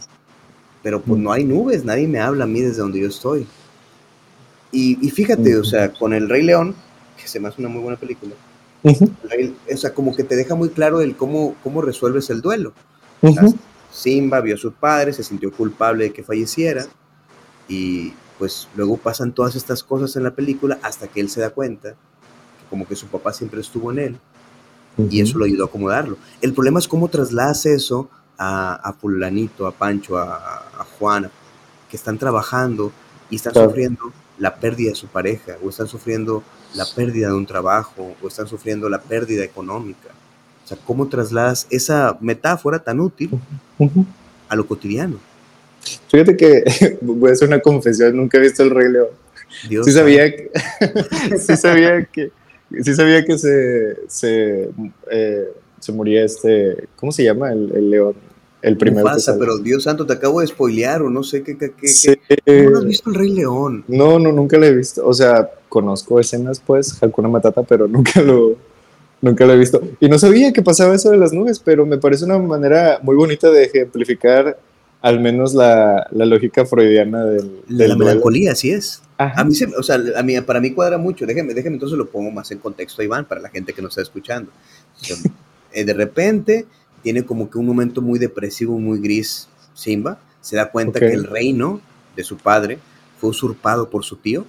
Pero 0.83 1.01
pues 1.01 1.19
no 1.19 1.33
hay 1.33 1.45
nubes, 1.45 1.83
nadie 1.83 2.07
me 2.07 2.21
habla 2.21 2.45
a 2.45 2.47
mí 2.47 2.61
desde 2.61 2.83
donde 2.83 3.01
yo 3.01 3.09
estoy. 3.09 3.47
Y, 4.71 4.97
fíjate, 5.11 5.57
o 5.57 5.65
sea, 5.65 5.93
con 5.93 6.13
El 6.13 6.29
Rey 6.29 6.43
León, 6.43 6.75
que 7.17 7.27
se 7.27 7.41
me 7.41 7.49
hace 7.49 7.61
una 7.61 7.71
muy 7.71 7.83
buena 7.83 7.99
película, 7.99 8.35
o 8.83 9.77
sea, 9.77 9.95
como 9.95 10.15
que 10.15 10.25
te 10.25 10.37
deja 10.37 10.55
muy 10.55 10.71
claro 10.71 11.01
el 11.01 11.17
cómo, 11.17 11.55
cómo 11.63 11.83
resuelves 11.83 12.31
el 12.31 12.41
duelo. 12.41 12.73
Simba 13.93 14.41
vio 14.41 14.55
a 14.55 14.59
su 14.59 14.73
padre, 14.73 15.13
se 15.13 15.23
sintió 15.23 15.53
culpable 15.53 16.05
de 16.05 16.13
que 16.13 16.23
falleciera 16.23 16.87
y 17.69 18.13
pues 18.39 18.69
luego 18.75 18.97
pasan 18.97 19.33
todas 19.33 19.55
estas 19.55 19.83
cosas 19.83 20.17
en 20.17 20.25
la 20.25 20.31
película 20.31 20.79
hasta 20.83 21.09
que 21.09 21.21
él 21.21 21.29
se 21.29 21.41
da 21.41 21.51
cuenta 21.51 21.91
que 21.91 22.67
como 22.71 22.87
que 22.87 22.97
su 22.97 23.07
papá 23.07 23.33
siempre 23.33 23.61
estuvo 23.61 23.93
en 23.93 23.99
él 23.99 24.19
y 25.11 25.21
eso 25.21 25.39
lo 25.39 25.45
ayudó 25.45 25.65
a 25.65 25.67
acomodarlo. 25.67 26.17
El 26.41 26.53
problema 26.53 26.79
es 26.79 26.89
cómo 26.89 27.09
trasladas 27.09 27.67
eso 27.67 28.09
a, 28.39 28.75
a 28.75 28.93
fulanito, 28.93 29.67
a 29.67 29.73
Pancho, 29.73 30.19
a, 30.19 30.35
a, 30.35 30.85
Juana, 30.99 31.31
que 31.89 31.97
están 31.97 32.19
trabajando 32.19 32.93
y 33.29 33.37
están 33.37 33.55
sufriendo 33.55 34.13
la 34.41 34.57
pérdida 34.57 34.91
de 34.91 34.97
su 34.97 35.07
pareja, 35.07 35.57
o 35.63 35.69
están 35.69 35.87
sufriendo 35.87 36.43
la 36.75 36.87
pérdida 36.97 37.29
de 37.29 37.35
un 37.35 37.47
trabajo, 37.47 38.17
o 38.21 38.27
están 38.27 38.49
sufriendo 38.49 38.89
la 38.89 39.01
pérdida 39.01 39.45
económica. 39.45 40.09
O 40.65 40.69
sea, 40.69 40.79
¿cómo 40.85 41.07
trasladas 41.09 41.67
esa 41.71 42.17
metáfora 42.21 42.79
tan 42.79 43.01
útil 43.01 43.31
a 44.49 44.57
lo 44.57 44.67
cotidiano? 44.67 45.19
Fíjate 46.09 46.37
que 46.37 46.99
voy 47.03 47.31
a 47.31 47.33
hacer 47.35 47.49
una 47.49 47.61
confesión, 47.61 48.17
nunca 48.17 48.39
he 48.39 48.41
visto 48.41 48.63
el 48.63 48.71
Rey 48.71 48.91
León. 48.91 49.09
sí 49.85 49.93
sabía, 49.93 50.25
sí 51.39 51.57
sabía 51.57 52.05
que, 52.05 52.31
sí 52.83 52.95
sabía 52.95 53.25
que 53.25 53.39
se, 53.39 54.09
se, 54.09 54.71
eh, 55.11 55.49
se 55.79 55.93
moría 55.93 56.25
este, 56.25 56.89
¿cómo 56.97 57.13
se 57.13 57.25
llama? 57.25 57.53
El, 57.53 57.73
el 57.75 57.91
león. 57.91 58.15
El 58.63 58.77
primero. 58.77 59.07
pasa, 59.07 59.37
pero 59.39 59.59
Dios 59.59 59.85
santo, 59.85 60.07
te 60.07 60.13
acabo 60.13 60.41
de 60.41 60.47
spoilear 60.47 61.03
o 61.03 61.11
no 61.11 61.23
sé 61.23 61.43
qué. 61.43 61.57
qué, 61.57 61.73
qué 61.73 62.69
¿No 62.71 62.79
has 62.79 62.85
visto 62.85 63.11
el 63.11 63.17
Rey 63.17 63.31
León? 63.31 63.85
No, 63.89 64.19
no, 64.19 64.33
nunca 64.33 64.59
lo 64.59 64.67
he 64.67 64.75
visto. 64.75 65.07
O 65.07 65.15
sea, 65.15 65.51
conozco 65.69 66.21
escenas, 66.21 66.61
pues, 66.61 67.03
Hakuna 67.03 67.29
Matata, 67.29 67.63
pero 67.63 67.89
nunca 67.89 68.21
lo, 68.21 68.57
nunca 69.23 69.47
lo 69.47 69.55
he 69.55 69.59
visto. 69.59 69.81
Y 69.99 70.09
no 70.09 70.19
sabía 70.19 70.53
que 70.53 70.63
pasaba 70.63 70.95
eso 70.95 71.11
de 71.11 71.17
las 71.17 71.33
nubes, 71.33 71.59
pero 71.59 71.87
me 71.87 71.99
parece 71.99 72.27
una 72.27 72.39
manera 72.39 73.01
muy 73.03 73.17
bonita 73.17 73.51
de 73.51 73.65
ejemplificar 73.65 74.59
al 75.03 75.19
menos 75.19 75.55
la, 75.55 76.07
la 76.11 76.27
lógica 76.27 76.67
freudiana 76.67 77.25
del, 77.25 77.63
de 77.67 77.89
la 77.89 77.97
melancolía, 77.97 78.53
así 78.53 78.71
es. 78.71 79.03
A 79.17 79.45
mí, 79.45 79.55
o 79.77 79.83
sea, 79.83 79.99
a 80.17 80.23
mí, 80.23 80.39
para 80.43 80.61
mí 80.61 80.73
cuadra 80.73 80.99
mucho. 80.99 81.27
Déjeme, 81.27 81.55
déjeme 81.55 81.77
entonces 81.77 81.97
lo 81.97 82.09
pongo 82.09 82.31
más 82.31 82.51
en 82.51 82.59
contexto, 82.59 83.03
Iván, 83.03 83.27
para 83.27 83.41
la 83.41 83.49
gente 83.49 83.73
que 83.73 83.83
nos 83.83 83.93
está 83.93 84.03
escuchando. 84.03 84.51
Eh, 85.73 85.85
de 85.85 85.95
repente 85.95 86.67
tiene 87.03 87.25
como 87.25 87.51
que 87.51 87.59
un 87.59 87.67
momento 87.67 88.03
muy 88.03 88.19
depresivo, 88.19 88.79
muy 88.79 89.01
gris, 89.01 89.49
Simba. 89.75 90.19
Se 90.41 90.57
da 90.57 90.71
cuenta 90.71 91.01
que 91.01 91.13
el 91.13 91.25
reino 91.25 91.81
de 92.17 92.25
su 92.25 92.37
padre 92.37 92.79
fue 93.19 93.31
usurpado 93.31 93.91
por 93.91 94.05
su 94.05 94.17
tío. 94.17 94.47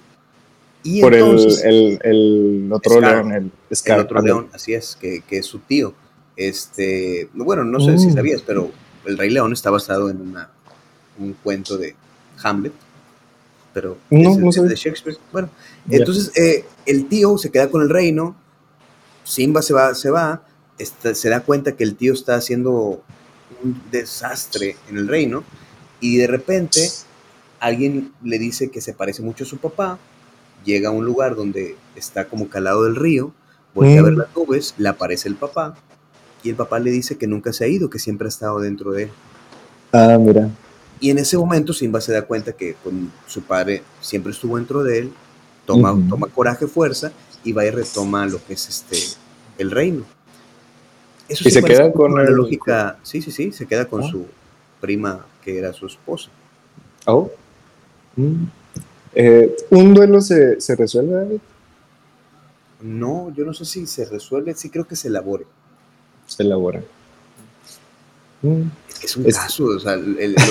Y 0.82 1.00
por 1.00 1.14
entonces, 1.14 1.62
el, 1.64 1.98
el, 2.02 2.68
otro 2.72 3.00
león, 3.00 3.32
el, 3.32 3.52
el 3.70 4.00
otro 4.00 4.20
león, 4.20 4.48
así 4.52 4.74
es, 4.74 4.96
que, 5.00 5.22
que, 5.22 5.38
es 5.38 5.46
su 5.46 5.60
tío. 5.60 5.94
Este, 6.36 7.28
bueno, 7.34 7.62
no 7.62 7.78
sé 7.78 7.98
si 7.98 8.08
mm. 8.08 8.14
sabías, 8.14 8.42
pero 8.42 8.70
el 9.04 9.16
Rey 9.16 9.30
León 9.30 9.52
está 9.52 9.70
basado 9.70 10.10
en 10.10 10.20
una, 10.20 10.50
un 11.18 11.34
cuento 11.34 11.76
de 11.76 11.94
Hamlet 12.42 12.72
pero 13.72 13.98
no, 14.10 14.50
es, 14.50 14.54
de 14.56 14.74
Shakespeare. 14.74 15.16
Bueno, 15.32 15.48
entonces 15.88 16.36
eh, 16.36 16.64
el 16.86 17.06
tío 17.06 17.38
se 17.38 17.50
queda 17.50 17.70
con 17.70 17.82
el 17.82 17.88
reino, 17.88 18.36
Simba 19.24 19.62
se 19.62 19.72
va, 19.72 19.94
se 19.94 20.10
va, 20.10 20.42
se 20.78 21.28
da 21.28 21.40
cuenta 21.40 21.76
que 21.76 21.84
el 21.84 21.96
tío 21.96 22.12
está 22.12 22.34
haciendo 22.34 23.02
un 23.62 23.82
desastre 23.90 24.76
en 24.88 24.98
el 24.98 25.08
reino 25.08 25.44
y 26.00 26.16
de 26.16 26.26
repente 26.26 26.88
alguien 27.60 28.12
le 28.22 28.38
dice 28.38 28.70
que 28.70 28.80
se 28.80 28.92
parece 28.92 29.22
mucho 29.22 29.44
a 29.44 29.46
su 29.46 29.58
papá, 29.58 29.98
llega 30.64 30.88
a 30.88 30.92
un 30.92 31.04
lugar 31.04 31.36
donde 31.36 31.76
está 31.94 32.28
como 32.28 32.48
calado 32.48 32.84
del 32.84 32.96
río, 32.96 33.32
vuelve 33.74 33.98
a 33.98 34.02
ver 34.02 34.12
mm. 34.14 34.18
las 34.18 34.36
nubes, 34.36 34.74
le 34.78 34.88
aparece 34.88 35.28
el 35.28 35.36
papá 35.36 35.76
y 36.42 36.50
el 36.50 36.56
papá 36.56 36.78
le 36.80 36.90
dice 36.90 37.16
que 37.16 37.26
nunca 37.26 37.52
se 37.52 37.64
ha 37.64 37.68
ido, 37.68 37.88
que 37.88 37.98
siempre 37.98 38.26
ha 38.26 38.30
estado 38.30 38.58
dentro 38.58 38.92
de 38.92 39.04
él. 39.04 39.10
Ah, 39.92 40.18
mira. 40.18 40.50
Y 40.98 41.10
en 41.10 41.18
ese 41.18 41.36
momento 41.36 41.72
Simba 41.72 42.00
se 42.00 42.12
da 42.12 42.22
cuenta 42.22 42.52
que 42.52 42.76
su 43.26 43.42
padre 43.42 43.82
siempre 44.00 44.32
estuvo 44.32 44.56
dentro 44.56 44.82
de 44.82 45.00
él, 45.00 45.12
toma, 45.66 45.96
toma 46.08 46.28
coraje, 46.28 46.66
fuerza 46.66 47.12
y 47.44 47.52
va 47.52 47.64
y 47.64 47.70
retoma 47.70 48.26
lo 48.26 48.44
que 48.44 48.54
es 48.54 48.68
este 48.68 48.98
el 49.58 49.70
reino. 49.70 50.04
Eso 51.32 51.48
y 51.48 51.50
se 51.50 51.62
queda 51.62 51.92
con 51.92 52.14
la 52.14 52.30
lógica, 52.30 52.98
sí, 53.02 53.22
sí, 53.22 53.30
sí, 53.30 53.52
se 53.52 53.66
queda 53.66 53.86
con 53.86 54.02
ah. 54.02 54.08
su 54.08 54.26
prima 54.80 55.24
que 55.42 55.58
era 55.58 55.72
su 55.72 55.86
esposa. 55.86 56.30
Oh. 57.06 57.30
Mm. 58.16 58.44
Eh, 59.14 59.56
¿Un 59.70 59.94
duelo 59.94 60.20
se, 60.20 60.60
se 60.60 60.76
resuelve, 60.76 61.14
David? 61.14 61.40
No, 62.82 63.32
yo 63.34 63.44
no 63.44 63.54
sé 63.54 63.64
si 63.64 63.86
se 63.86 64.04
resuelve, 64.04 64.54
sí 64.54 64.68
creo 64.68 64.86
que 64.86 64.96
se 64.96 65.08
elabore. 65.08 65.46
Se 66.26 66.42
elabora. 66.42 66.82
Mm. 68.42 68.62
Es 69.02 69.16
un 69.16 69.24
caso, 69.24 69.64
o 69.64 69.80
sea, 69.80 69.98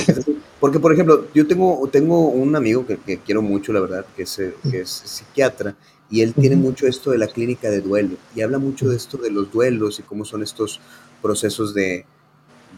porque 0.60 0.80
por 0.80 0.94
ejemplo, 0.94 1.28
yo 1.34 1.48
tengo, 1.48 1.88
tengo 1.92 2.28
un 2.28 2.56
amigo 2.56 2.86
que, 2.86 3.20
quiero 3.20 3.42
mucho, 3.42 3.72
la 3.72 3.80
verdad, 3.80 4.06
que 4.16 4.24
es, 4.24 4.42
que 4.70 4.82
es 4.82 4.90
psiquiatra, 4.90 5.76
y 6.12 6.22
él 6.22 6.34
tiene 6.34 6.58
mucho 6.58 6.86
esto 6.88 7.12
de 7.12 7.18
la 7.18 7.28
clínica 7.28 7.70
de 7.72 7.82
duelo, 7.82 8.18
y 8.36 8.42
habla 8.42 8.60
mucho 8.60 8.90
de 8.90 8.98
esto 8.98 9.18
de 9.18 9.32
los 9.32 9.52
duelos 9.52 10.00
y 10.00 10.04
cómo 10.04 10.26
son 10.26 10.44
estos 10.44 10.80
procesos 11.22 11.74
de, 11.74 12.06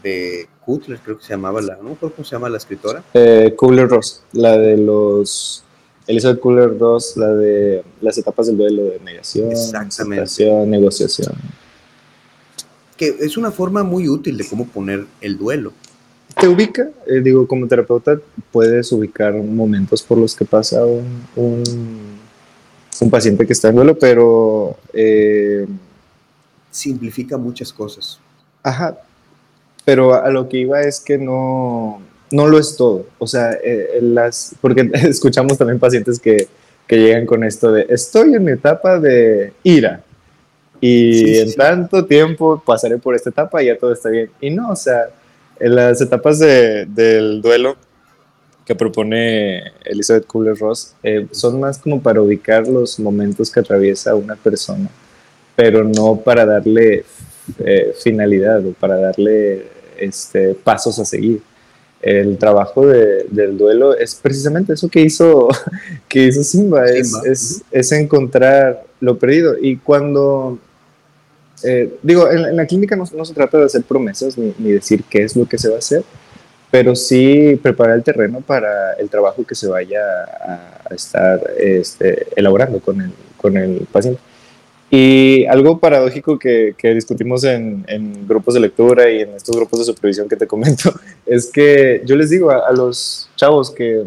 de 0.04 0.48
Kutler, 0.66 1.00
creo 1.04 1.18
que 1.18 1.24
se 1.24 1.32
llamaba 1.32 1.62
la, 1.62 1.78
no 1.78 1.96
cómo 1.96 2.24
se 2.24 2.32
llama 2.32 2.50
la 2.50 2.58
escritora. 2.58 3.04
Eh, 3.14 3.56
Kubler-Ross, 3.58 4.22
la 4.34 4.58
de 4.58 4.78
los, 4.78 5.64
Elizabeth 6.08 6.40
Kubler-Ross, 6.40 7.18
la 7.18 7.34
de 7.34 7.84
las 8.02 8.18
etapas 8.18 8.48
del 8.48 8.58
duelo 8.58 8.84
de 8.84 9.00
negación, 9.00 9.52
Exactamente. 9.52 10.66
negociación. 10.68 11.34
Que 12.96 13.16
es 13.20 13.38
una 13.38 13.52
forma 13.52 13.84
muy 13.84 14.08
útil 14.08 14.38
de 14.38 14.48
cómo 14.48 14.68
poner 14.68 15.06
el 15.22 15.38
duelo. 15.38 15.74
Te 16.40 16.48
ubica, 16.48 16.90
eh, 17.08 17.22
digo, 17.22 17.48
como 17.48 17.68
terapeuta 17.68 18.20
puedes 18.52 18.92
ubicar 18.92 19.34
momentos 19.34 20.02
por 20.02 20.18
los 20.18 20.36
que 20.36 20.46
pasa 20.46 20.84
un, 20.86 21.24
un, 21.36 22.20
un 23.02 23.10
paciente 23.10 23.46
que 23.46 23.54
está 23.54 23.70
en 23.70 23.76
duelo, 23.76 23.98
pero... 23.98 24.78
Eh, 24.94 25.66
Simplifica 26.72 27.38
muchas 27.38 27.72
cosas. 27.72 28.20
Ajá, 28.64 28.98
pero 29.86 30.14
a 30.14 30.30
lo 30.30 30.48
que 30.50 30.58
iba 30.58 30.82
es 30.82 31.00
que 31.00 31.18
no, 31.18 32.02
no 32.32 32.48
lo 32.48 32.58
es 32.58 32.76
todo. 32.76 33.06
O 33.20 33.28
sea, 33.28 33.52
eh, 33.64 34.00
las, 34.02 34.56
porque 34.60 34.90
escuchamos 34.94 35.58
también 35.58 35.80
pacientes 35.80 36.20
que, 36.20 36.48
que, 36.88 36.98
llegan 36.98 37.26
con 37.26 37.44
esto 37.44 37.72
de, 37.72 37.86
estoy 37.90 38.34
en 38.34 38.44
mi 38.44 38.54
etapa 38.54 39.00
de 39.00 39.54
ira 39.64 40.04
y 40.82 41.38
en 41.38 41.54
tanto 41.54 42.06
tiempo 42.06 42.62
pasaré 42.66 42.98
por 42.98 43.16
esta 43.16 43.30
etapa 43.30 43.62
y 43.62 43.68
ya 43.68 43.78
todo 43.78 43.94
está 43.94 44.10
bien. 44.10 44.30
Y 44.42 44.50
no, 44.50 44.72
o 44.72 44.76
sea, 44.76 45.10
en 45.60 45.76
las 45.76 46.02
etapas 46.02 46.40
de, 46.40 46.86
del 46.86 47.42
duelo 47.42 47.78
que 48.66 48.76
propone 48.76 49.72
Elizabeth 49.84 50.26
Kubler-Ross 50.26 50.94
eh, 51.04 51.28
son 51.32 51.60
más 51.60 51.78
como 51.78 52.02
para 52.02 52.22
ubicar 52.22 52.68
los 52.68 53.00
momentos 53.00 53.52
que 53.52 53.60
atraviesa 53.60 54.16
una 54.16 54.36
persona, 54.36 54.90
pero 55.56 55.84
no 55.84 56.16
para 56.16 56.46
darle 56.46 57.04
eh, 57.60 57.94
finalidad 58.02 58.66
o 58.66 58.72
para 58.74 58.98
darle 58.98 59.68
este, 59.98 60.54
pasos 60.54 61.00
a 61.00 61.06
seguir. 61.06 61.42
El 62.02 62.38
trabajo 62.38 62.86
del 62.86 63.58
duelo 63.58 63.96
es 63.96 64.16
precisamente 64.16 64.74
eso 64.74 64.90
que 64.90 65.02
hizo, 65.02 65.48
que 66.10 66.28
hizo 66.28 66.44
Simba, 66.44 66.86
Es, 66.86 67.64
es, 67.72 67.92
encontrar 67.94 68.84
lo 69.00 69.18
perdido. 69.18 69.56
Y 69.58 69.78
cuando, 69.78 70.60
eh, 71.64 71.94
digo, 72.04 72.30
en, 72.30 72.58
la 72.58 72.66
clínica 72.66 72.98
no, 72.98 73.06
se 73.06 73.34
trata 73.34 73.58
de 73.58 73.66
hacer 73.66 73.84
promesas 73.84 74.38
ni, 74.38 74.52
decir 74.74 75.06
qué 75.10 75.24
es 75.24 75.38
lo 75.38 75.48
que 75.48 75.58
se 75.58 75.70
va 75.70 75.76
a 75.76 75.80
hacer, 75.80 76.04
pero 76.74 76.96
sí 76.96 77.56
preparar 77.62 77.98
el 77.98 78.04
terreno 78.04 78.42
para 78.42 78.94
el 78.94 79.08
trabajo 79.08 79.46
que 79.46 79.54
se 79.54 79.68
vaya 79.68 80.02
a, 80.24 80.96
estar 80.96 81.40
este, 81.60 82.26
elaborando 82.36 82.80
con 82.80 83.00
el, 83.00 83.12
con 83.38 83.58
el 83.58 83.86
paciente. 83.92 84.20
Y 84.90 85.46
algo 85.46 85.78
paradójico 85.78 86.40
que, 86.40 86.74
que 86.76 86.96
discutimos 86.96 87.44
en, 87.44 87.86
en, 87.88 88.28
grupos 88.28 88.56
de 88.56 88.62
lectura 88.62 89.08
y 89.08 89.22
en 89.22 89.36
estos 89.36 89.56
grupos 89.56 89.82
de 89.82 89.86
supervisión 89.86 90.28
que 90.28 90.36
te 90.36 90.48
comento, 90.48 90.92
es 91.28 91.52
que 91.52 92.02
yo 92.06 92.16
les 92.16 92.32
digo 92.32 92.50
a, 92.50 92.72
los 92.72 93.30
chavos 93.36 93.70
que, 93.70 94.04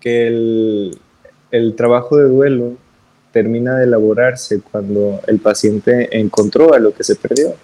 que 0.00 0.28
el, 0.28 0.98
el, 1.50 1.76
trabajo 1.76 2.16
de 2.16 2.30
duelo 2.30 2.76
termina 3.30 3.76
de 3.76 3.84
elaborarse 3.84 4.62
cuando 4.62 5.20
el 5.26 5.38
paciente 5.38 6.18
encontró 6.18 6.72
a 6.72 6.78
lo 6.78 6.94
que 6.94 7.04
se 7.04 7.14
perdió. 7.14 7.54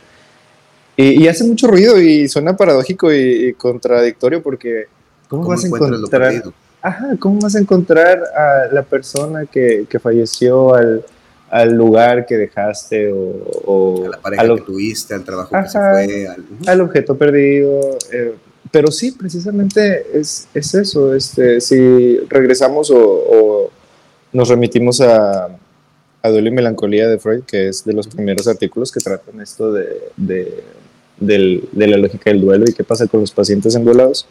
Y, 0.98 1.22
y 1.22 1.28
hace 1.28 1.44
mucho 1.44 1.68
ruido 1.68 1.98
y 1.98 2.28
suena 2.28 2.56
paradójico 2.56 3.10
y, 3.12 3.54
contradictorio 3.54 4.42
porque 4.42 4.88
¿cómo, 5.28 5.48
vas 5.48 5.64
a 5.64 5.68
encontrar? 5.68 6.42
Ajá, 6.82 7.16
¿cómo 7.18 7.40
vas 7.40 7.54
a 7.54 7.60
encontrar 7.60 8.20
a 8.36 8.72
la 8.72 8.82
persona 8.82 9.46
que, 9.46 9.86
que 9.88 9.98
falleció 9.98 10.74
al 10.74 11.04
al 11.50 11.72
lugar 11.72 12.26
que 12.26 12.36
dejaste 12.36 13.10
o, 13.12 14.04
a 14.06 14.08
la 14.10 14.18
pareja 14.18 14.54
que 14.54 14.60
tuviste, 14.62 15.14
al 15.14 15.24
trabajo 15.24 15.50
que 15.50 15.68
se 15.68 15.78
fue, 15.78 16.28
al, 16.66 16.80
objeto 16.80 17.16
perdido. 17.16 17.96
Eh, 18.12 18.34
pero 18.70 18.90
sí, 18.90 19.12
precisamente 19.12 20.06
es, 20.12 20.48
es, 20.52 20.74
eso. 20.74 21.14
Este, 21.14 21.60
si 21.60 22.18
regresamos 22.28 22.90
o, 22.94 23.70
nos 24.32 24.48
remitimos 24.48 25.00
a, 25.00 25.48
a 26.22 26.28
Duelo 26.28 26.48
y 26.48 26.52
Melancolía 26.52 27.08
de 27.08 27.18
Freud, 27.18 27.44
que 27.44 27.68
es 27.68 27.84
de 27.84 27.94
los 27.94 28.08
primeros 28.08 28.46
artículos 28.46 28.92
que 28.92 29.00
tratan 29.00 29.40
esto 29.40 29.72
de, 29.72 29.86
de, 30.16 30.64
de 31.20 31.62
la 31.74 31.96
lógica 31.96 32.30
del 32.30 32.40
duelo 32.40 32.64
y 32.68 32.72
qué 32.72 32.84
pasa 32.84 33.06
con 33.06 33.20
los 33.20 33.32
pacientes 33.32 33.74
enduelados. 33.74 34.26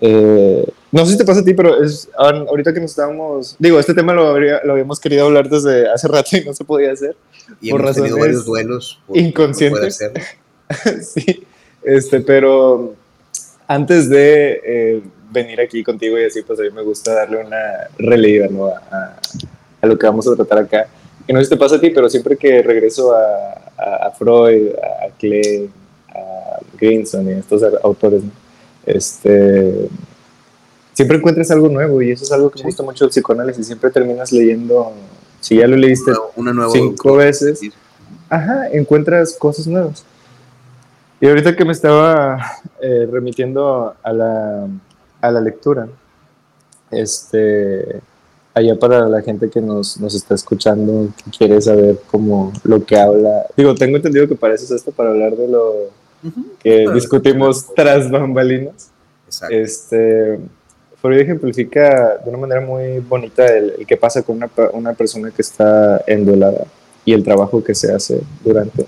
Eh, 0.00 0.64
no 0.92 1.04
sé 1.04 1.12
si 1.12 1.18
te 1.18 1.24
pasa 1.24 1.40
a 1.40 1.44
ti, 1.44 1.54
pero 1.54 1.82
es, 1.82 2.08
ahorita 2.16 2.72
que 2.72 2.80
nos 2.80 2.90
estábamos. 2.90 3.56
Digo, 3.58 3.78
este 3.78 3.94
tema 3.94 4.12
lo, 4.12 4.38
lo 4.38 4.72
habíamos 4.72 5.00
querido 5.00 5.26
hablar 5.26 5.48
desde 5.48 5.88
hace 5.88 6.08
rato 6.08 6.36
y 6.36 6.44
no 6.44 6.54
se 6.54 6.64
podía 6.64 6.92
hacer. 6.92 7.16
Y 7.60 7.70
por 7.70 7.80
hemos 7.80 7.96
tenido 7.96 8.18
varios 8.18 8.44
duelos. 8.44 9.00
inconscientes. 9.12 9.98
sí, 11.02 11.44
este, 11.82 12.20
pero 12.20 12.94
antes 13.66 14.08
de 14.08 14.60
eh, 14.64 15.02
venir 15.30 15.60
aquí 15.60 15.82
contigo 15.82 16.18
y 16.18 16.24
así, 16.24 16.42
pues 16.42 16.58
a 16.60 16.62
mí 16.62 16.70
me 16.70 16.82
gusta 16.82 17.14
darle 17.14 17.38
una 17.44 17.88
releída 17.98 18.48
¿no? 18.48 18.68
a, 18.68 19.18
a, 19.80 19.86
lo 19.86 19.98
que 19.98 20.06
vamos 20.06 20.28
a 20.28 20.36
tratar 20.36 20.58
acá. 20.58 20.88
Que 21.26 21.32
no 21.32 21.40
sé 21.40 21.46
si 21.46 21.50
te 21.50 21.56
pasa 21.56 21.76
a 21.76 21.80
ti, 21.80 21.90
pero 21.90 22.08
siempre 22.08 22.36
que 22.36 22.62
regreso 22.62 23.12
a, 23.14 24.06
a 24.06 24.10
Freud, 24.12 24.70
a 24.76 25.10
Klee, 25.18 25.68
a 26.18 26.60
Greenson 26.78 27.28
y 27.28 27.32
a 27.32 27.38
estos 27.38 27.62
autores, 27.82 28.24
¿no? 28.24 28.30
este, 28.88 29.88
siempre 30.94 31.18
encuentras 31.18 31.50
algo 31.50 31.68
nuevo 31.68 32.00
y 32.02 32.10
eso 32.10 32.24
es 32.24 32.32
algo 32.32 32.50
que 32.50 32.60
me 32.60 32.64
gusta 32.64 32.82
mucho 32.82 33.04
del 33.04 33.10
psicoanálisis. 33.10 33.66
Siempre 33.66 33.90
terminas 33.90 34.32
leyendo, 34.32 34.92
si 35.40 35.56
ya 35.56 35.66
lo 35.66 35.76
leíste 35.76 36.12
una, 36.36 36.52
nueva 36.52 36.72
cinco 36.72 37.16
veces, 37.16 37.60
ajá, 38.28 38.68
encuentras 38.72 39.34
cosas 39.34 39.66
nuevas. 39.66 40.04
Y 41.20 41.26
ahorita 41.26 41.56
que 41.56 41.64
me 41.64 41.72
estaba 41.72 42.38
eh, 42.80 43.08
remitiendo 43.10 43.94
a 44.02 44.12
la, 44.12 44.66
a 45.20 45.30
la 45.30 45.40
lectura, 45.40 45.88
este, 46.90 48.00
allá 48.54 48.78
para 48.78 49.08
la 49.08 49.20
gente 49.20 49.50
que 49.50 49.60
nos, 49.60 50.00
nos, 50.00 50.14
está 50.14 50.34
escuchando, 50.34 51.08
que 51.16 51.30
quiere 51.36 51.60
saber 51.60 52.00
cómo 52.10 52.52
lo 52.64 52.84
que 52.84 52.98
habla. 52.98 53.46
Digo, 53.56 53.74
tengo 53.74 53.96
entendido 53.96 54.28
que 54.28 54.36
para 54.36 54.54
eso 54.54 54.64
es 54.64 54.70
esto, 54.70 54.92
para 54.92 55.10
hablar 55.10 55.36
de 55.36 55.48
lo 55.48 55.90
que 56.60 56.86
discutimos 56.92 57.66
tras 57.74 58.10
bambalinas. 58.10 58.90
Este, 59.50 60.38
Freud 61.00 61.20
ejemplifica 61.20 62.18
de 62.18 62.30
una 62.30 62.38
manera 62.38 62.60
muy 62.60 62.98
bonita 62.98 63.46
el, 63.46 63.84
qué 63.86 63.96
pasa 63.96 64.22
con 64.22 64.36
una, 64.36 64.50
una, 64.72 64.94
persona 64.94 65.30
que 65.30 65.42
está 65.42 66.02
endolada 66.06 66.64
y 67.04 67.12
el 67.12 67.22
trabajo 67.22 67.62
que 67.62 67.74
se 67.74 67.92
hace 67.92 68.20
durante. 68.44 68.86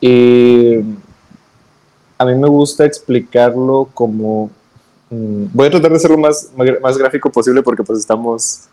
Y 0.00 0.76
a 2.18 2.24
mí 2.24 2.34
me 2.34 2.48
gusta 2.48 2.84
explicarlo 2.84 3.88
como... 3.94 4.50
Mm, 5.10 5.46
voy 5.52 5.68
a 5.68 5.70
tratar 5.70 5.90
de 5.90 5.96
hacerlo 5.96 6.18
más, 6.18 6.50
más 6.82 6.98
gráfico 6.98 7.30
posible 7.30 7.62
porque 7.62 7.82
pues 7.82 7.98
estamos 8.00 8.68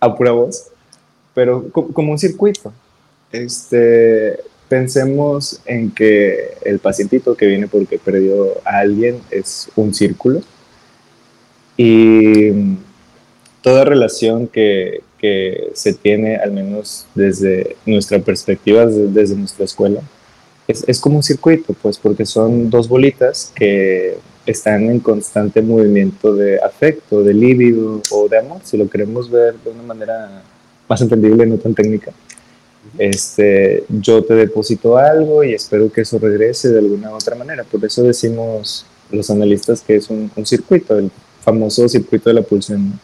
a 0.00 0.14
pura 0.14 0.32
voz, 0.32 0.68
pero 1.34 1.64
como 1.70 2.12
un 2.12 2.18
circuito. 2.18 2.72
Este, 3.32 4.40
pensemos 4.68 5.60
en 5.66 5.90
que 5.90 6.54
el 6.64 6.78
pacientito 6.78 7.36
que 7.36 7.46
viene 7.46 7.68
porque 7.68 7.98
perdió 7.98 8.60
a 8.64 8.78
alguien 8.78 9.20
es 9.30 9.68
un 9.76 9.94
círculo. 9.94 10.40
Y 11.76 12.50
toda 13.62 13.84
relación 13.84 14.48
que, 14.48 15.02
que 15.18 15.70
se 15.74 15.92
tiene, 15.92 16.36
al 16.36 16.52
menos 16.52 17.06
desde 17.14 17.76
nuestra 17.84 18.18
perspectiva, 18.18 18.86
desde, 18.86 19.36
nuestra 19.36 19.64
escuela, 19.64 20.00
es, 20.66 20.84
es, 20.88 21.00
como 21.00 21.16
un 21.16 21.22
circuito, 21.22 21.74
pues 21.74 21.98
porque 21.98 22.26
son 22.26 22.70
dos 22.70 22.88
bolitas 22.88 23.52
que 23.54 24.18
están 24.46 24.90
en 24.90 25.00
constante 25.00 25.62
movimiento 25.62 26.34
de 26.34 26.58
afecto, 26.60 27.22
de 27.22 27.34
líbido 27.34 28.00
o 28.10 28.28
de 28.28 28.38
amor, 28.38 28.60
si 28.64 28.76
lo 28.76 28.88
queremos 28.88 29.30
ver 29.30 29.54
de 29.64 29.70
una 29.70 29.82
manera 29.82 30.42
más 30.88 31.00
entendible, 31.02 31.46
no 31.46 31.56
tan 31.58 31.74
técnica 31.74 32.12
este, 32.98 33.84
yo 33.88 34.24
te 34.24 34.34
deposito 34.34 34.96
algo 34.96 35.44
y 35.44 35.54
espero 35.54 35.90
que 35.92 36.02
eso 36.02 36.18
regrese 36.18 36.70
de 36.70 36.78
alguna 36.78 37.12
otra 37.12 37.36
manera. 37.36 37.64
Por 37.64 37.84
eso 37.84 38.02
decimos 38.02 38.86
los 39.10 39.30
analistas 39.30 39.82
que 39.82 39.96
es 39.96 40.10
un, 40.10 40.30
circuito, 40.44 40.98
el 40.98 41.10
famoso 41.42 41.88
circuito 41.88 42.30
de 42.30 42.34
la 42.34 42.42
pulsión. 42.42 42.98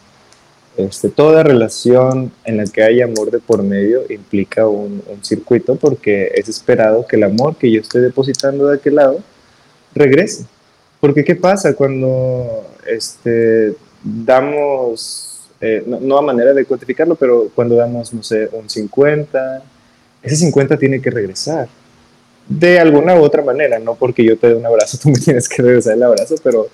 Este, 0.75 1.09
toda 1.09 1.43
relación 1.43 2.31
en 2.45 2.57
la 2.57 2.65
que 2.65 2.81
hay 2.81 3.01
amor 3.01 3.29
de 3.29 3.37
por 3.37 3.61
medio 3.61 4.01
implica 4.09 4.67
un, 4.67 5.03
circuito 5.21 5.75
porque 5.75 6.31
es 6.33 6.49
esperado 6.49 7.05
que 7.05 7.15
el 7.15 7.23
amor 7.23 7.55
que 7.55 7.71
yo 7.71 7.79
estoy 7.79 8.01
depositando 8.01 8.67
de 8.67 8.77
aquel 8.77 8.95
lado 8.95 9.19
regrese. 9.93 10.45
Porque 10.99 11.23
¿qué 11.23 11.35
pasa 11.35 11.75
cuando 11.75 12.65
este, 12.87 13.75
damos 14.03 15.33
eh, 15.65 15.81
no, 15.85 16.17
a 16.17 16.21
manera 16.21 16.51
de 16.51 16.65
cuantificarlo, 16.65 17.15
pero 17.15 17.49
cuando 17.55 17.75
damos, 17.75 18.13
no 18.13 18.21
sé, 18.21 18.49
un 18.51 18.69
50, 18.69 19.63
ese 20.23 20.37
50 20.37 20.77
tiene 20.77 21.01
que 21.01 21.11
regresar. 21.11 21.67
De 22.47 22.79
alguna 22.79 23.15
u 23.15 23.23
otra 23.23 23.43
manera, 23.43 23.79
no 23.79 23.95
porque 23.95 24.23
yo 24.23 24.37
te 24.37 24.47
dé 24.47 24.55
un 24.55 24.65
abrazo, 24.65 24.97
tú 25.01 25.09
me 25.09 25.19
tienes 25.19 25.47
que 25.47 25.61
regresar 25.61 25.93
el 25.93 26.03
abrazo, 26.03 26.35
pero 26.43 26.67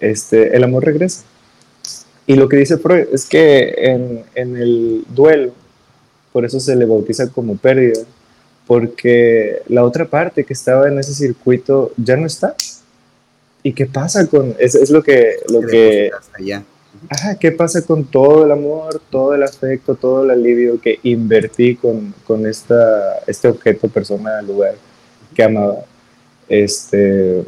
este, 0.00 0.54
el 0.54 0.64
amor 0.64 0.84
regresa. 0.84 1.22
Y 2.26 2.34
lo 2.34 2.48
que 2.48 2.58
dice 2.58 2.76
Freud 2.76 3.06
es 3.12 3.24
que 3.24 3.74
en, 3.78 4.24
en 4.34 4.56
el 4.56 5.04
duelo, 5.08 5.52
por 6.32 6.44
eso 6.44 6.60
se 6.60 6.76
le 6.76 6.84
bautiza 6.84 7.28
como 7.30 7.56
pérdida, 7.56 8.00
porque 8.66 9.62
la 9.68 9.82
otra 9.82 10.04
parte 10.04 10.44
que 10.44 10.52
estaba 10.52 10.88
en 10.88 10.98
ese 10.98 11.14
circuito 11.14 11.92
ya 11.96 12.16
no 12.16 12.26
está. 12.26 12.54
¿Y 13.62 13.72
qué 13.72 13.86
pasa 13.86 14.26
con, 14.26 14.54
es, 14.58 14.74
es 14.74 14.90
lo 14.90 15.02
que, 15.02 15.36
lo 15.48 15.62
que, 15.62 16.10
qué 17.40 17.52
pasa 17.52 17.82
con 17.82 18.04
todo 18.04 18.44
el 18.44 18.52
amor, 18.52 19.00
todo 19.10 19.34
el 19.34 19.42
afecto, 19.42 19.94
todo 19.94 20.24
el 20.24 20.30
alivio 20.30 20.80
que 20.80 20.98
invertí 21.02 21.76
con, 21.76 22.14
con 22.26 22.46
esta, 22.46 23.18
este 23.26 23.48
objeto, 23.48 23.88
persona, 23.88 24.42
lugar 24.42 24.74
que 25.34 25.44
amaba? 25.44 25.84
Este, 26.48 27.44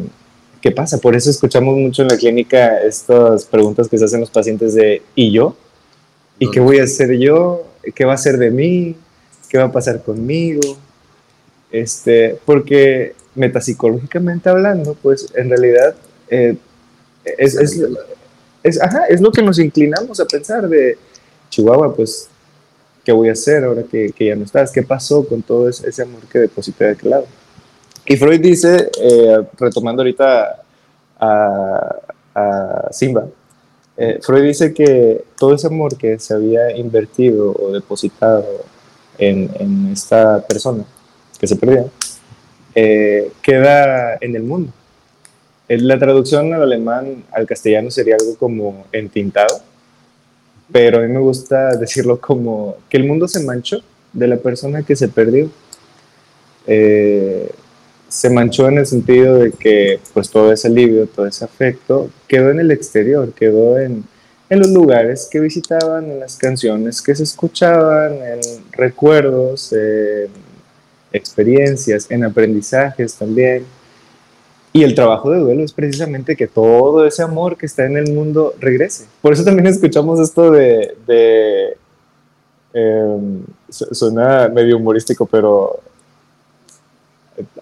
¿qué 0.60 0.70
pasa? 0.70 0.98
Por 0.98 1.16
eso 1.16 1.30
escuchamos 1.30 1.76
mucho 1.76 2.02
en 2.02 2.08
la 2.08 2.16
clínica 2.16 2.80
estas 2.82 3.44
preguntas 3.46 3.88
que 3.88 3.98
se 3.98 4.04
hacen 4.04 4.20
los 4.20 4.30
pacientes 4.30 4.74
de 4.74 5.02
¿y 5.14 5.32
yo? 5.32 5.56
¿Y 6.38 6.50
qué 6.50 6.60
voy 6.60 6.78
a 6.78 6.84
hacer 6.84 7.18
yo? 7.18 7.64
¿Qué 7.94 8.04
va 8.04 8.14
a 8.14 8.18
ser 8.18 8.38
de 8.38 8.50
mí? 8.50 8.94
¿Qué 9.48 9.58
va 9.58 9.64
a 9.64 9.72
pasar 9.72 10.02
conmigo? 10.02 10.60
Este, 11.72 12.38
porque 12.44 13.14
metapsicológicamente 13.34 14.48
hablando, 14.48 14.94
pues 14.94 15.32
en 15.34 15.50
realidad 15.50 15.94
eh, 16.28 16.56
es, 17.24 17.56
es, 17.56 17.80
es, 18.62 18.80
ajá, 18.80 19.06
es, 19.06 19.20
lo 19.20 19.30
que 19.30 19.42
nos 19.42 19.58
inclinamos 19.58 20.20
a 20.20 20.24
pensar 20.24 20.68
de 20.68 20.98
Chihuahua, 21.48 21.94
pues, 21.94 22.28
¿qué 23.04 23.12
voy 23.12 23.28
a 23.28 23.32
hacer 23.32 23.64
ahora 23.64 23.82
que, 23.82 24.12
que 24.12 24.26
ya 24.26 24.36
no 24.36 24.44
estás? 24.44 24.70
¿Qué 24.70 24.82
pasó 24.82 25.26
con 25.26 25.42
todo 25.42 25.68
ese, 25.68 25.88
ese 25.88 26.02
amor 26.02 26.20
que 26.30 26.38
deposité 26.40 26.84
de 26.84 26.90
aquel 26.92 27.10
lado? 27.10 27.26
Y 28.06 28.16
Freud 28.16 28.40
dice, 28.40 28.90
eh, 29.00 29.38
retomando 29.58 30.02
ahorita 30.02 30.62
a, 31.18 31.96
a 32.34 32.88
Simba, 32.92 33.26
eh, 33.96 34.18
Freud 34.22 34.44
dice 34.44 34.72
que 34.72 35.24
todo 35.38 35.54
ese 35.54 35.66
amor 35.66 35.96
que 35.96 36.18
se 36.18 36.34
había 36.34 36.76
invertido 36.76 37.52
o 37.52 37.72
depositado 37.72 38.64
en, 39.18 39.50
en 39.58 39.90
esta 39.92 40.40
persona 40.46 40.84
que 41.38 41.46
se 41.46 41.56
perdió, 41.56 41.90
eh, 42.74 43.30
queda 43.42 44.16
en 44.20 44.36
el 44.36 44.42
mundo. 44.42 44.72
La 45.78 46.00
traducción 46.00 46.52
al 46.52 46.62
alemán 46.62 47.22
al 47.30 47.46
castellano 47.46 47.92
sería 47.92 48.16
algo 48.16 48.34
como 48.34 48.86
entintado, 48.90 49.60
pero 50.72 50.98
a 50.98 51.02
mí 51.02 51.06
me 51.06 51.20
gusta 51.20 51.76
decirlo 51.76 52.20
como 52.20 52.76
que 52.88 52.96
el 52.96 53.04
mundo 53.04 53.28
se 53.28 53.44
manchó 53.44 53.80
de 54.12 54.26
la 54.26 54.36
persona 54.36 54.82
que 54.82 54.96
se 54.96 55.06
perdió. 55.06 55.48
Eh, 56.66 57.48
se 58.08 58.30
manchó 58.30 58.66
en 58.68 58.78
el 58.78 58.86
sentido 58.86 59.36
de 59.36 59.52
que 59.52 60.00
pues 60.12 60.28
todo 60.28 60.52
ese 60.52 60.66
alivio, 60.66 61.06
todo 61.06 61.28
ese 61.28 61.44
afecto 61.44 62.10
quedó 62.26 62.50
en 62.50 62.58
el 62.58 62.72
exterior, 62.72 63.32
quedó 63.32 63.78
en, 63.78 64.02
en 64.48 64.58
los 64.58 64.70
lugares 64.70 65.28
que 65.30 65.38
visitaban, 65.38 66.10
en 66.10 66.18
las 66.18 66.36
canciones 66.36 67.00
que 67.00 67.14
se 67.14 67.22
escuchaban, 67.22 68.14
en 68.14 68.40
recuerdos, 68.72 69.72
en 69.72 70.30
experiencias, 71.12 72.10
en 72.10 72.24
aprendizajes 72.24 73.14
también. 73.14 73.64
Y 74.72 74.84
el 74.84 74.94
trabajo 74.94 75.30
de 75.30 75.40
duelo 75.40 75.64
es 75.64 75.72
precisamente 75.72 76.36
que 76.36 76.46
todo 76.46 77.04
ese 77.04 77.22
amor 77.22 77.56
que 77.56 77.66
está 77.66 77.86
en 77.86 77.96
el 77.96 78.12
mundo 78.12 78.54
regrese. 78.60 79.06
Por 79.20 79.32
eso 79.32 79.44
también 79.44 79.66
escuchamos 79.66 80.20
esto 80.20 80.50
de... 80.50 80.96
de 81.06 81.76
em, 82.72 83.42
suena 83.68 84.48
medio 84.48 84.76
humorístico, 84.76 85.26
pero 85.26 85.80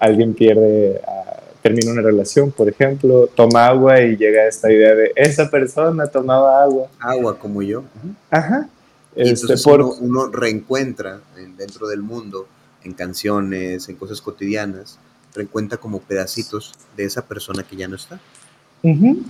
alguien 0.01 0.35
pierde, 0.35 1.01
ah, 1.07 1.40
termina 1.62 1.92
una 1.92 2.03
relación, 2.03 2.51
por 2.51 2.68
ejemplo, 2.68 3.27
toma 3.35 3.66
agua 3.66 4.01
y 4.01 4.16
llega 4.16 4.42
a 4.42 4.49
esta 4.49 4.71
idea 4.71 4.94
de 4.94 5.12
esa 5.16 5.51
persona 5.51 6.07
tomaba 6.07 6.62
agua. 6.62 6.88
Agua 7.01 7.38
como 7.38 7.62
yo. 7.62 7.85
Ajá. 8.31 8.68
Y 9.16 9.23
este, 9.23 9.31
entonces 9.31 9.62
por... 9.64 9.81
uno, 9.83 10.29
reencuentra 10.29 11.21
dentro 11.57 11.88
del 11.88 12.03
mundo, 12.03 12.47
en 12.85 12.92
canciones, 12.92 13.88
en 13.88 13.97
cosas 13.97 14.21
cotidianas, 14.21 14.99
reencuentra 15.35 15.79
como 15.79 16.01
pedacitos 16.01 16.75
de 16.97 17.05
esa 17.05 17.27
persona 17.27 17.62
que 17.62 17.77
ya 17.77 17.88
no 17.88 17.97
está. 17.97 18.21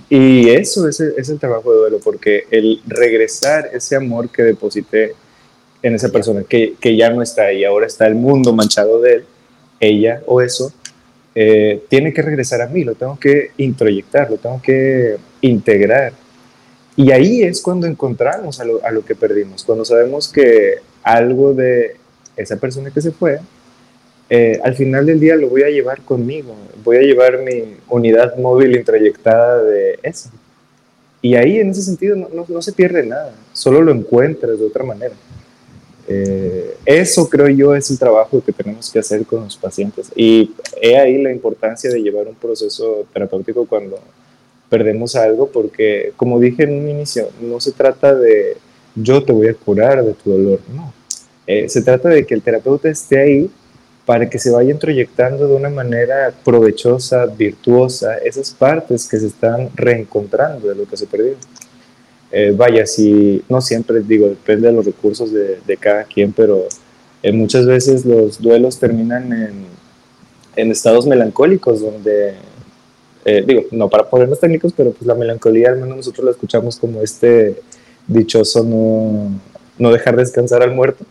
Y 0.09 0.49
eso 0.49 0.87
es 0.87 0.99
el, 0.99 1.13
es 1.17 1.29
el 1.29 1.39
trabajo 1.39 1.71
de 1.71 1.79
duelo, 1.79 1.99
porque 2.03 2.45
el 2.51 2.81
regresar 2.85 3.69
ese 3.73 3.95
amor 3.95 4.29
que 4.29 4.43
deposité 4.43 5.15
en 5.81 5.95
esa 5.95 6.09
persona 6.09 6.43
que, 6.43 6.75
que 6.79 6.95
ya 6.95 7.09
no 7.09 7.21
está 7.21 7.51
y 7.51 7.63
ahora 7.63 7.87
está 7.87 8.05
el 8.05 8.15
mundo 8.15 8.53
manchado 8.53 9.01
de 9.01 9.13
él, 9.15 9.25
ella 9.79 10.21
o 10.25 10.41
eso, 10.41 10.73
eh, 11.35 11.83
tiene 11.89 12.13
que 12.13 12.21
regresar 12.21 12.61
a 12.61 12.67
mí, 12.67 12.83
lo 12.83 12.95
tengo 12.95 13.17
que 13.17 13.51
introyectar, 13.57 14.29
lo 14.29 14.37
tengo 14.37 14.61
que 14.61 15.17
integrar. 15.41 16.13
Y 16.95 17.11
ahí 17.11 17.43
es 17.43 17.61
cuando 17.61 17.87
encontramos 17.87 18.59
a 18.59 18.65
lo, 18.65 18.83
a 18.83 18.91
lo 18.91 19.05
que 19.05 19.15
perdimos, 19.15 19.63
cuando 19.63 19.85
sabemos 19.85 20.27
que 20.27 20.75
algo 21.01 21.53
de 21.53 21.95
esa 22.35 22.57
persona 22.57 22.91
que 22.91 23.01
se 23.01 23.11
fue, 23.11 23.39
eh, 24.29 24.59
al 24.63 24.75
final 24.75 25.05
del 25.05 25.19
día 25.19 25.35
lo 25.35 25.49
voy 25.49 25.63
a 25.63 25.69
llevar 25.69 26.01
conmigo, 26.01 26.55
voy 26.83 26.97
a 26.97 27.01
llevar 27.01 27.39
mi 27.39 27.75
unidad 27.87 28.37
móvil 28.37 28.75
introyectada 28.75 29.63
de 29.63 29.99
eso. 30.03 30.29
Y 31.21 31.35
ahí 31.35 31.59
en 31.59 31.71
ese 31.71 31.81
sentido 31.81 32.15
no, 32.15 32.29
no, 32.29 32.45
no 32.47 32.61
se 32.61 32.71
pierde 32.71 33.05
nada, 33.05 33.33
solo 33.53 33.81
lo 33.81 33.91
encuentras 33.91 34.57
de 34.57 34.65
otra 34.65 34.83
manera. 34.83 35.15
Eh, 36.11 36.75
eso 36.85 37.29
creo 37.29 37.47
yo 37.49 37.75
es 37.75 37.91
el 37.91 37.99
trabajo 37.99 38.43
que 38.43 38.51
tenemos 38.51 38.91
que 38.91 38.97
hacer 38.97 39.23
con 39.27 39.43
los 39.43 39.55
pacientes. 39.57 40.11
Y 40.15 40.53
he 40.81 40.97
ahí 40.97 41.21
la 41.21 41.31
importancia 41.31 41.89
de 41.89 42.01
llevar 42.01 42.27
un 42.27 42.35
proceso 42.35 43.05
terapéutico 43.13 43.67
cuando 43.67 43.99
perdemos 44.69 45.15
algo, 45.15 45.49
porque 45.49 46.13
como 46.15 46.39
dije 46.39 46.63
en 46.63 46.81
un 46.81 46.89
inicio, 46.89 47.29
no 47.41 47.59
se 47.59 47.71
trata 47.71 48.15
de 48.15 48.57
yo 48.95 49.23
te 49.23 49.31
voy 49.31 49.47
a 49.47 49.53
curar 49.53 50.03
de 50.03 50.13
tu 50.13 50.31
dolor, 50.31 50.59
no. 50.73 50.93
Eh, 51.45 51.69
se 51.69 51.81
trata 51.81 52.09
de 52.09 52.25
que 52.25 52.33
el 52.33 52.41
terapeuta 52.41 52.89
esté 52.89 53.19
ahí 53.19 53.51
para 54.09 54.27
que 54.27 54.39
se 54.39 54.49
vaya 54.49 54.71
introyectando 54.71 55.47
de 55.47 55.53
una 55.53 55.69
manera 55.69 56.33
provechosa, 56.43 57.27
virtuosa, 57.27 58.17
esas 58.17 58.49
partes 58.49 59.07
que 59.07 59.19
se 59.19 59.27
están 59.27 59.69
reencontrando 59.75 60.67
de 60.67 60.73
lo 60.73 60.85
que 60.85 60.97
se 60.97 61.05
perdió. 61.05 61.33
Eh, 62.31 62.51
vaya, 62.57 62.87
si 62.87 63.43
no 63.47 63.61
siempre 63.61 63.99
digo, 63.99 64.27
depende 64.27 64.65
de 64.65 64.73
los 64.73 64.83
recursos 64.83 65.31
de, 65.31 65.77
cada 65.79 66.05
quien, 66.05 66.33
pero 66.33 66.65
eh, 67.21 67.31
muchas 67.31 67.67
veces 67.67 68.03
los 68.03 68.41
duelos 68.41 68.79
terminan 68.79 69.31
en, 69.31 69.65
en 70.55 70.71
estados 70.71 71.05
melancólicos, 71.05 71.79
donde, 71.79 72.33
eh, 73.25 73.43
digo, 73.45 73.65
no 73.69 73.89
para 73.89 74.09
ponernos 74.09 74.39
técnicos, 74.39 74.73
pero 74.75 74.89
pues 74.89 75.05
la 75.05 75.13
melancolía 75.13 75.69
al 75.69 75.81
menos 75.81 75.97
nosotros 75.97 76.25
la 76.25 76.31
escuchamos 76.31 76.77
como 76.79 77.03
este 77.03 77.61
dichoso 78.07 78.63
no, 78.63 79.39
no 79.77 79.91
dejar 79.91 80.15
descansar 80.15 80.63
al 80.63 80.73
muerto, 80.73 81.05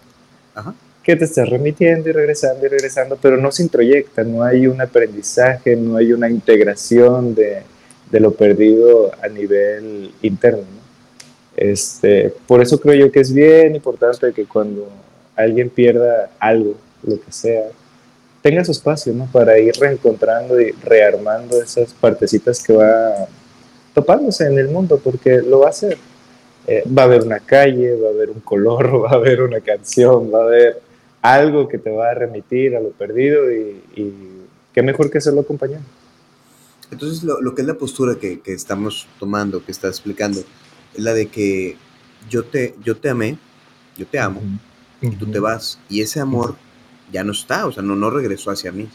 que 1.08 1.16
te 1.16 1.24
estás 1.24 1.48
remitiendo 1.48 2.10
y 2.10 2.12
regresando 2.12 2.66
y 2.66 2.68
regresando, 2.68 3.16
pero 3.16 3.38
no 3.38 3.50
se 3.50 3.62
introyecta, 3.62 4.24
no 4.24 4.42
hay 4.42 4.66
un 4.66 4.78
aprendizaje, 4.78 5.74
no 5.74 5.96
hay 5.96 6.12
una 6.12 6.28
integración 6.28 7.34
de, 7.34 7.62
de 8.10 8.20
lo 8.20 8.32
perdido 8.32 9.10
a 9.22 9.26
nivel 9.28 10.12
interno. 10.20 10.66
Este, 11.56 12.34
por 12.46 12.60
eso 12.60 12.78
creo 12.78 13.06
yo 13.06 13.10
que 13.10 13.20
es 13.20 13.32
bien 13.32 13.74
importante 13.74 14.34
que 14.34 14.44
cuando 14.44 14.86
alguien 15.34 15.70
pierda 15.70 16.28
algo, 16.38 16.74
lo 17.02 17.18
que 17.18 17.32
sea, 17.32 17.68
tenga 18.42 18.62
su 18.62 18.72
espacio, 18.72 19.14
¿no? 19.14 19.30
Para 19.32 19.58
ir 19.58 19.76
reencontrando 19.80 20.60
y 20.60 20.72
rearmando 20.72 21.62
esas 21.62 21.94
partecitas 21.94 22.62
que 22.62 22.74
va 22.74 23.26
topándose 23.94 24.44
en 24.44 24.58
el 24.58 24.68
mundo, 24.68 25.00
porque 25.02 25.38
lo 25.38 25.60
va 25.60 25.68
a 25.68 25.70
hacer. 25.70 25.96
Eh, 26.66 26.84
va 26.86 27.04
a 27.04 27.04
haber 27.06 27.22
una 27.22 27.40
calle, 27.40 27.96
va 27.96 28.08
a 28.08 28.12
haber 28.12 28.28
un 28.28 28.40
color, 28.40 29.04
va 29.06 29.12
a 29.12 29.14
haber 29.14 29.40
una 29.40 29.62
canción, 29.62 30.30
va 30.30 30.40
a 30.40 30.44
haber 30.44 30.87
algo 31.32 31.68
que 31.68 31.78
te 31.78 31.90
va 31.90 32.10
a 32.10 32.14
remitir 32.14 32.76
a 32.76 32.80
lo 32.80 32.90
perdido 32.90 33.50
y, 33.52 33.80
qué 34.72 34.82
mejor 34.82 35.10
que 35.10 35.18
hacerlo 35.18 35.40
acompañado. 35.40 35.82
Entonces, 36.90 37.22
lo, 37.24 37.40
lo, 37.40 37.54
que 37.54 37.62
es 37.62 37.68
la 37.68 37.74
postura 37.74 38.16
que, 38.16 38.40
que 38.40 38.52
estamos 38.52 39.06
tomando, 39.18 39.64
que 39.64 39.72
estás 39.72 39.90
explicando, 39.90 40.40
la 40.94 41.12
de 41.14 41.26
que 41.26 41.76
yo 42.28 42.44
te, 42.44 42.74
yo 42.84 42.96
te 42.96 43.08
amé, 43.08 43.38
yo 43.96 44.06
te 44.06 44.18
amo, 44.18 44.40
y 45.00 45.10
tú 45.10 45.26
te 45.26 45.38
vas, 45.38 45.78
y 45.88 46.00
ese 46.00 46.20
amor 46.20 46.56
ya 47.12 47.24
no 47.24 47.32
está, 47.32 47.66
o 47.66 47.72
sea, 47.72 47.82
no, 47.82 47.96
no 47.96 48.10
regresó 48.10 48.50
hacia 48.50 48.72
mí. 48.72 48.88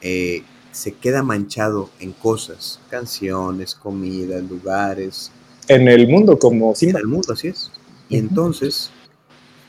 Eh, 0.00 0.42
se 0.72 0.92
queda 0.92 1.22
manchado 1.22 1.90
en 2.00 2.12
cosas, 2.12 2.80
canciones, 2.90 3.74
comidas, 3.74 4.42
lugares. 4.42 5.32
En 5.68 5.88
el 5.88 6.06
mundo, 6.06 6.38
como 6.38 6.74
sí. 6.74 6.90
En 6.90 6.96
el 6.96 7.06
mundo, 7.06 7.32
así 7.32 7.48
es. 7.48 7.72
Y 8.08 8.18
entonces 8.18 8.90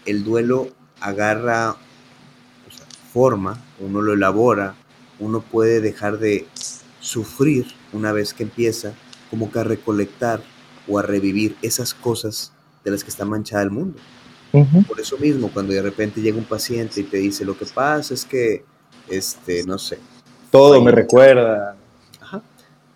el 0.06 0.24
duelo 0.24 0.70
agarra 1.00 1.76
forma, 3.14 3.60
uno 3.80 4.02
lo 4.02 4.14
elabora, 4.14 4.76
uno 5.20 5.42
puede 5.42 5.82
dejar 5.82 6.20
de 6.20 6.48
sufrir 7.00 7.66
una 7.94 8.12
vez 8.12 8.34
que 8.34 8.44
empieza, 8.44 8.94
como 9.30 9.52
que 9.52 9.60
a 9.60 9.64
recolectar 9.64 10.42
o 10.88 11.00
a 11.00 11.02
revivir 11.02 11.58
esas 11.62 11.94
cosas 11.94 12.52
de 12.84 12.92
las 12.92 13.04
que 13.04 13.10
está 13.10 13.26
manchada 13.26 13.64
el 13.64 13.72
mundo. 13.72 14.00
Por 14.88 15.00
eso 15.00 15.18
mismo, 15.18 15.50
cuando 15.54 15.74
de 15.74 15.82
repente 15.82 16.22
llega 16.22 16.38
un 16.38 16.46
paciente 16.46 17.02
y 17.02 17.04
te 17.04 17.18
dice, 17.18 17.46
lo 17.46 17.58
que 17.58 17.66
pasa 17.66 18.14
es 18.14 18.26
que, 18.26 18.66
este, 19.08 19.64
no 19.66 19.78
sé. 19.78 20.00
Todo 20.50 20.82
me 20.82 20.92
recuerda. 20.92 21.76
Ajá. 22.20 22.42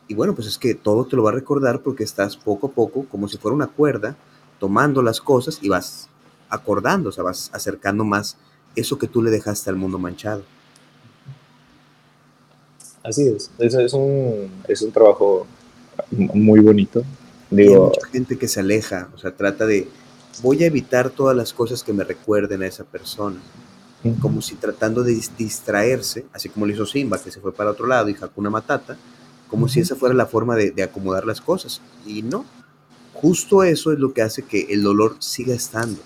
Y 0.08 0.16
bueno, 0.16 0.34
pues 0.34 0.48
es 0.48 0.58
que 0.58 0.74
todo 0.74 1.06
te 1.06 1.16
lo 1.16 1.24
va 1.24 1.32
a 1.32 1.34
recordar 1.34 1.82
porque 1.82 2.04
estás 2.04 2.36
poco 2.38 2.68
a 2.68 2.72
poco, 2.72 3.06
como 3.10 3.28
si 3.28 3.38
fuera 3.38 3.56
una 3.56 3.68
cuerda, 3.68 4.16
tomando 4.60 5.02
las 5.02 5.20
cosas 5.20 5.60
y 5.62 5.70
vas 5.70 6.10
acordando, 6.52 7.10
o 7.10 7.12
sea, 7.12 7.24
vas 7.24 7.50
acercando 7.54 8.04
más 8.04 8.38
eso 8.76 9.00
que 9.00 9.08
tú 9.08 9.24
le 9.24 9.32
dejaste 9.32 9.70
al 9.70 9.76
mundo 9.76 9.98
manchado. 9.98 10.44
Así 13.04 13.28
es, 13.28 13.50
es, 13.58 13.74
es, 13.74 13.94
un, 13.94 14.52
es 14.68 14.82
un 14.84 14.92
trabajo 14.92 15.48
muy 16.12 16.60
bonito. 16.60 17.04
Digo, 17.50 17.74
hay 17.74 17.80
mucha 17.80 18.08
gente 18.08 18.38
que 18.38 18.48
se 18.48 18.60
aleja, 18.60 19.10
o 19.16 19.18
sea, 19.18 19.36
trata 19.36 19.66
de, 19.66 19.88
voy 20.42 20.64
a 20.64 20.68
evitar 20.68 21.10
todas 21.10 21.36
las 21.36 21.52
cosas 21.52 21.84
que 21.84 21.94
me 21.94 22.04
recuerden 22.04 22.62
a 22.62 22.68
esa 22.68 22.84
persona. 22.84 23.38
Como 24.20 24.42
si 24.42 24.56
tratando 24.56 25.04
de 25.04 25.20
distraerse, 25.38 26.26
así 26.34 26.50
como 26.50 26.66
lo 26.66 26.74
hizo 26.74 26.88
Simba, 26.88 27.22
que 27.22 27.30
se 27.30 27.40
fue 27.40 27.54
para 27.54 27.70
otro 27.70 27.86
lado 27.86 28.10
y 28.10 28.16
Hakuna 28.20 28.50
Matata, 28.50 28.98
como 29.48 29.68
si 29.68 29.80
esa 29.80 29.96
fuera 29.96 30.16
la 30.16 30.26
forma 30.26 30.56
de, 30.56 30.72
de, 30.72 30.82
acomodar 30.82 31.26
las 31.26 31.40
cosas. 31.40 31.82
Y 32.08 32.24
no, 32.24 32.46
justo 33.14 33.64
eso 33.64 33.92
es 33.92 34.00
lo 34.00 34.14
que 34.14 34.24
hace 34.24 34.42
que 34.42 34.68
el 34.72 34.82
dolor 34.82 35.18
siga 35.20 35.54
estando. 35.54 36.02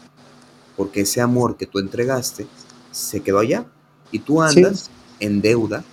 Porque 0.75 1.01
ese 1.01 1.21
amor 1.21 1.57
que 1.57 1.65
tú 1.65 1.79
entregaste 1.79 2.47
se 2.91 3.21
quedó 3.21 3.39
allá. 3.39 3.65
Y 4.11 4.19
tú 4.19 4.41
andas 4.41 4.89
en 5.19 5.41
deuda. 5.41 5.83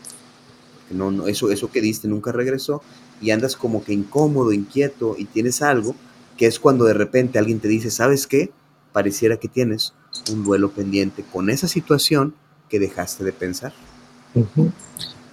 No, 0.90 1.10
no, 1.10 1.26
eso, 1.26 1.50
eso 1.50 1.70
que 1.70 1.80
diste 1.80 2.08
nunca 2.08 2.32
regresó. 2.32 2.82
Y 3.20 3.30
andas 3.30 3.56
como 3.56 3.84
que 3.84 3.92
incómodo, 3.92 4.52
inquieto 4.52 5.14
y 5.16 5.24
tienes 5.24 5.62
algo 5.62 5.94
que 6.36 6.46
es 6.46 6.58
cuando 6.58 6.84
de 6.84 6.94
repente 6.94 7.38
alguien 7.38 7.60
te 7.60 7.68
dice, 7.68 7.90
¿sabes 7.90 8.26
qué? 8.26 8.50
Pareciera 8.92 9.36
que 9.36 9.48
tienes 9.48 9.94
un 10.32 10.44
duelo 10.44 10.70
pendiente 10.70 11.24
con 11.32 11.50
esa 11.50 11.68
situación 11.68 12.34
que 12.68 12.78
dejaste 12.78 13.24
de 13.24 13.32
pensar. 13.32 13.72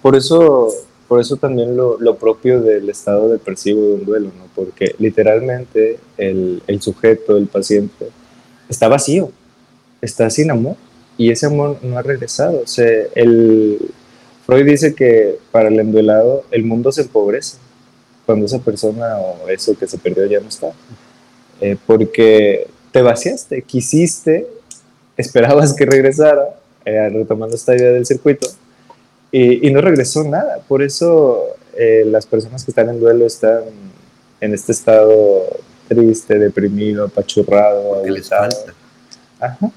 Por 0.02 0.16
eso, 0.16 0.68
por 1.08 1.20
eso 1.20 1.36
también 1.36 1.76
lo, 1.76 1.98
lo, 2.00 2.16
propio 2.16 2.60
del 2.60 2.88
estado 2.90 3.28
depresivo 3.28 3.80
de 3.80 3.94
un 3.94 4.04
duelo, 4.04 4.26
¿no? 4.38 4.46
Porque 4.54 4.94
literalmente 4.98 5.98
el, 6.16 6.62
el 6.66 6.82
sujeto, 6.82 7.36
el 7.36 7.46
paciente, 7.46 8.10
está 8.68 8.88
vacío, 8.88 9.32
está 10.00 10.30
sin 10.30 10.50
amor 10.50 10.76
y 11.16 11.30
ese 11.30 11.46
amor 11.46 11.78
no 11.82 11.98
ha 11.98 12.02
regresado. 12.02 12.62
O 12.62 12.66
sea, 12.66 12.88
el, 13.14 13.78
Freud 14.46 14.66
dice 14.66 14.94
que 14.94 15.38
para 15.52 15.68
el 15.68 15.78
enduelado 15.78 16.44
el 16.50 16.64
mundo 16.64 16.92
se 16.92 17.02
empobrece 17.02 17.58
cuando 18.26 18.46
esa 18.46 18.58
persona 18.58 19.18
o 19.18 19.48
eso 19.48 19.76
que 19.78 19.86
se 19.86 19.98
perdió 19.98 20.26
ya 20.26 20.40
no 20.40 20.48
está. 20.48 20.72
Eh, 21.60 21.76
porque 21.86 22.66
te 22.92 23.02
vaciaste, 23.02 23.62
quisiste, 23.62 24.46
esperabas 25.16 25.74
que 25.74 25.84
regresara, 25.84 26.56
eh, 26.84 27.08
retomando 27.10 27.54
esta 27.54 27.76
idea 27.76 27.92
del 27.92 28.06
circuito, 28.06 28.48
y, 29.30 29.68
y 29.68 29.70
no 29.72 29.80
regresó 29.80 30.24
nada. 30.24 30.58
Por 30.66 30.82
eso 30.82 31.56
eh, 31.76 32.04
las 32.06 32.26
personas 32.26 32.64
que 32.64 32.70
están 32.70 32.88
en 32.88 33.00
duelo 33.00 33.26
están 33.26 33.62
en 34.40 34.54
este 34.54 34.72
estado 34.72 35.44
triste, 35.88 36.38
deprimido, 36.38 37.04
apachurrado, 37.04 38.02
Ajá. 39.40 39.70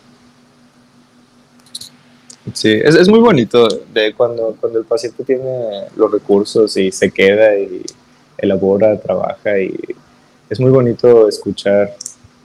Sí, 2.52 2.72
es, 2.72 2.96
es, 2.96 3.08
muy 3.08 3.20
bonito 3.20 3.68
de 3.94 4.14
cuando, 4.14 4.58
cuando 4.60 4.80
el 4.80 4.86
paciente 4.86 5.24
tiene 5.24 5.86
los 5.96 6.12
recursos 6.12 6.76
y 6.76 6.92
se 6.92 7.10
queda 7.10 7.58
y 7.58 7.84
elabora, 8.38 9.00
trabaja 9.00 9.60
y 9.60 9.74
es 10.50 10.60
muy 10.60 10.70
bonito 10.70 11.30
escuchar 11.30 11.96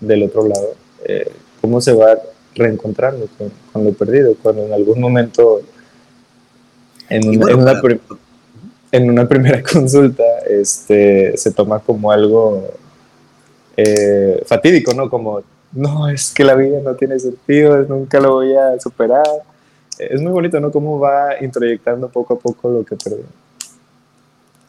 del 0.00 0.22
otro 0.22 0.46
lado 0.46 0.74
eh, 1.04 1.30
cómo 1.60 1.80
se 1.80 1.92
va 1.92 2.16
reencontrando 2.54 3.28
con, 3.72 3.84
lo 3.84 3.92
perdido, 3.92 4.34
cuando 4.42 4.66
en 4.66 4.72
algún 4.72 5.00
momento 5.00 5.60
en, 7.08 7.28
una, 7.28 7.42
en, 8.92 9.10
una, 9.10 9.28
primera 9.28 9.62
consulta 9.72 10.24
este, 10.48 11.36
se 11.36 11.50
toma 11.52 11.78
como 11.80 12.10
algo 12.10 12.68
eh, 13.76 14.42
fatídico, 14.46 14.92
¿no? 14.92 15.08
Como, 15.08 15.42
no, 15.72 16.08
es 16.08 16.32
que 16.32 16.44
la 16.44 16.54
vida 16.54 16.80
no 16.82 16.94
tiene 16.94 17.18
sentido, 17.18 17.82
nunca 17.82 18.20
lo 18.20 18.34
voy 18.34 18.54
a 18.54 18.78
superar. 18.80 19.24
Es 19.98 20.20
muy 20.20 20.32
bonito, 20.32 20.60
¿no? 20.60 20.70
Cómo 20.70 20.98
va 20.98 21.42
introyectando 21.42 22.08
poco 22.08 22.34
a 22.34 22.38
poco 22.38 22.68
lo 22.68 22.84
que 22.84 22.96
perdió 22.96 23.24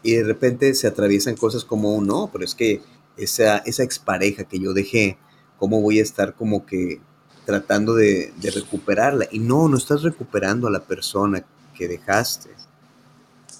y 0.03 0.15
de 0.15 0.23
repente 0.23 0.73
se 0.75 0.87
atraviesan 0.87 1.35
cosas 1.35 1.65
como, 1.65 2.01
no, 2.01 2.29
pero 2.31 2.45
es 2.45 2.55
que 2.55 2.81
esa, 3.17 3.57
esa 3.59 3.83
expareja 3.83 4.45
que 4.45 4.59
yo 4.59 4.73
dejé, 4.73 5.17
¿cómo 5.57 5.81
voy 5.81 5.99
a 5.99 6.03
estar 6.03 6.35
como 6.35 6.65
que 6.65 7.01
tratando 7.45 7.95
de, 7.95 8.31
recuperarla? 8.41 9.27
Y 9.31 9.39
no, 9.39 9.67
no 9.67 9.77
estás 9.77 10.03
recuperando 10.03 10.67
a 10.67 10.71
la 10.71 10.79
persona 10.79 11.43
que 11.75 11.87
dejaste, 11.87 12.49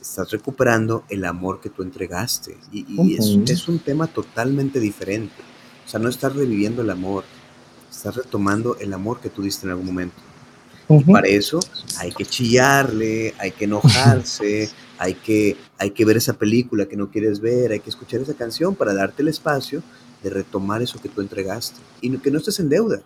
estás 0.02 0.32
recuperando 0.32 1.04
el 1.10 1.26
amor 1.26 1.60
que 1.60 1.70
tú 1.70 1.84
entregaste. 1.84 2.58
Y, 2.72 3.16
es, 3.16 3.38
es, 3.50 3.68
un 3.68 3.80
tema 3.80 4.08
totalmente 4.08 4.80
diferente. 4.80 5.44
O 5.86 5.90
sea, 5.90 6.00
no 6.00 6.08
estás 6.08 6.36
reviviendo 6.36 6.84
el 6.84 6.90
amor, 6.90 7.26
estás 7.92 8.16
retomando 8.16 8.78
el 8.80 8.94
amor 8.94 9.20
que 9.20 9.30
tú 9.30 9.42
diste 9.42 9.66
en 9.66 9.72
algún 9.72 9.88
momento. 9.88 10.29
Para 11.12 11.28
eso 11.28 11.60
hay 12.00 12.12
que 12.12 12.26
chillarle, 12.26 13.36
hay 13.38 13.52
que 13.52 13.66
enojarse, 13.66 14.70
hay 14.98 15.14
que, 15.14 15.56
hay 15.78 15.92
que 15.92 16.04
ver 16.04 16.18
esa 16.18 16.34
película 16.34 16.88
que 16.88 16.98
no 16.98 17.12
quieres 17.12 17.40
ver, 17.40 17.72
hay 17.72 17.80
que 17.80 17.92
escuchar 17.92 18.22
esa 18.22 18.34
canción 18.34 18.74
para 18.76 18.96
darte 18.96 19.22
el 19.22 19.28
espacio 19.28 19.84
de 20.24 20.32
retomar 20.32 20.82
eso 20.82 21.00
que 21.00 21.10
tú 21.10 21.22
entregaste 21.22 21.80
y 22.02 22.18
que 22.18 22.32
no 22.32 22.40
estés 22.40 22.60
en 22.60 22.70
deuda, 22.70 23.02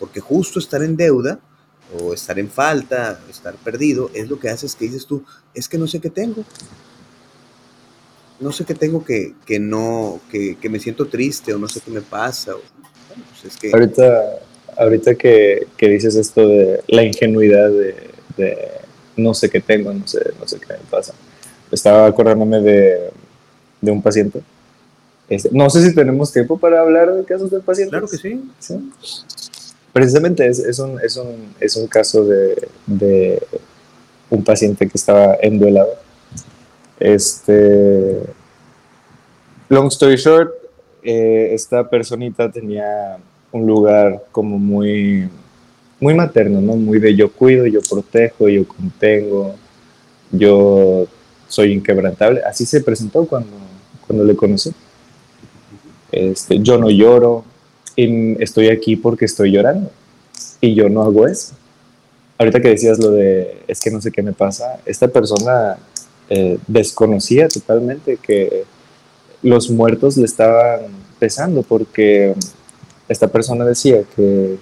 porque 0.00 0.20
justo 0.20 0.58
estar 0.58 0.82
en 0.82 0.96
deuda 0.96 1.38
o 2.00 2.14
estar 2.14 2.38
en 2.38 2.48
falta, 2.48 3.20
estar 3.28 3.54
perdido, 3.56 4.10
es 4.14 4.30
lo 4.30 4.38
que 4.40 4.48
haces 4.48 4.74
que 4.74 4.86
dices 4.86 5.04
tú, 5.04 5.22
es 5.52 5.68
que 5.68 5.76
no 5.76 5.86
sé 5.86 6.00
qué 6.00 6.08
tengo, 6.08 6.44
no 8.40 8.52
sé 8.52 8.64
qué 8.64 8.74
tengo 8.74 9.04
que, 9.04 9.34
que 9.44 9.60
no, 9.60 10.18
que, 10.30 10.56
que, 10.56 10.70
me 10.70 10.80
siento 10.80 11.06
triste 11.08 11.52
o 11.52 11.58
no 11.58 11.68
sé 11.68 11.80
qué 11.80 11.90
me 11.90 12.00
pasa. 12.00 12.54
pues 12.54 13.52
es 13.52 13.56
que... 13.58 13.70
Ahorita, 13.70 14.40
ahorita 14.76 15.14
que, 15.14 15.66
que, 15.76 15.88
dices 15.88 16.16
esto 16.16 16.46
de 16.46 16.82
la 16.88 17.02
ingenuidad 17.02 17.70
de, 17.70 17.94
de 18.36 18.58
no 19.16 19.34
sé 19.34 19.50
qué 19.50 19.60
tengo, 19.60 19.92
no 19.92 20.06
sé, 20.06 20.20
no 20.38 20.46
sé 20.46 20.58
qué 20.58 20.74
me 20.74 20.78
pasa. 20.90 21.14
Estaba 21.70 22.06
acordándome 22.06 22.60
de, 22.60 23.10
de 23.80 23.90
un 23.90 24.02
paciente. 24.02 24.42
Este, 25.28 25.50
no 25.52 25.70
sé 25.70 25.82
si 25.82 25.94
tenemos 25.94 26.32
tiempo 26.32 26.58
para 26.58 26.80
hablar 26.80 27.12
de 27.14 27.24
casos 27.24 27.50
de 27.50 27.60
pacientes. 27.60 27.90
Claro 27.90 28.08
que 28.08 28.16
sí. 28.16 28.50
Precisamente 29.92 30.46
es, 30.46 30.58
es, 30.58 30.78
un, 30.78 31.00
es, 31.00 31.16
un, 31.16 31.54
es, 31.60 31.76
un, 31.76 31.86
caso 31.86 32.24
de, 32.24 32.68
de, 32.86 33.42
un 34.30 34.42
paciente 34.42 34.88
que 34.88 34.96
estaba 34.96 35.36
enduelado. 35.40 35.94
Este, 36.98 38.20
long 39.68 39.88
story 39.88 40.16
short, 40.16 40.52
eh, 41.02 41.50
esta 41.52 41.88
personita 41.88 42.50
tenía 42.50 43.18
un 43.52 43.66
lugar 43.66 44.24
como 44.32 44.58
muy 44.58 45.28
muy 46.00 46.14
materno, 46.14 46.60
¿no? 46.60 46.74
Muy 46.74 46.98
de 46.98 47.14
yo 47.14 47.30
cuido, 47.30 47.64
yo 47.66 47.80
protejo, 47.80 48.48
yo 48.48 48.66
contengo, 48.66 49.54
yo 50.32 51.06
soy 51.46 51.72
inquebrantable. 51.72 52.42
Así 52.42 52.66
se 52.66 52.80
presentó 52.80 53.24
cuando, 53.24 53.52
cuando 54.04 54.24
le 54.24 54.34
conocí. 54.34 54.72
Este, 56.10 56.58
yo 56.58 56.76
no 56.76 56.90
lloro, 56.90 57.44
y 57.94 58.42
estoy 58.42 58.68
aquí 58.68 58.96
porque 58.96 59.26
estoy 59.26 59.52
llorando. 59.52 59.92
Y 60.60 60.74
yo 60.74 60.88
no 60.88 61.02
hago 61.02 61.28
eso. 61.28 61.54
Ahorita 62.38 62.60
que 62.60 62.70
decías 62.70 62.98
lo 62.98 63.10
de, 63.12 63.62
es 63.68 63.80
que 63.80 63.90
no 63.92 64.00
sé 64.00 64.10
qué 64.10 64.22
me 64.22 64.32
pasa, 64.32 64.80
esta 64.84 65.06
persona 65.06 65.76
eh, 66.28 66.58
desconocía 66.66 67.46
totalmente 67.46 68.16
que 68.16 68.64
los 69.42 69.70
muertos 69.70 70.16
le 70.16 70.24
estaban 70.24 70.80
pesando 71.20 71.62
porque 71.62 72.34
esta 73.12 73.28
persona 73.28 73.64
decía 73.64 74.02
que 74.16 74.56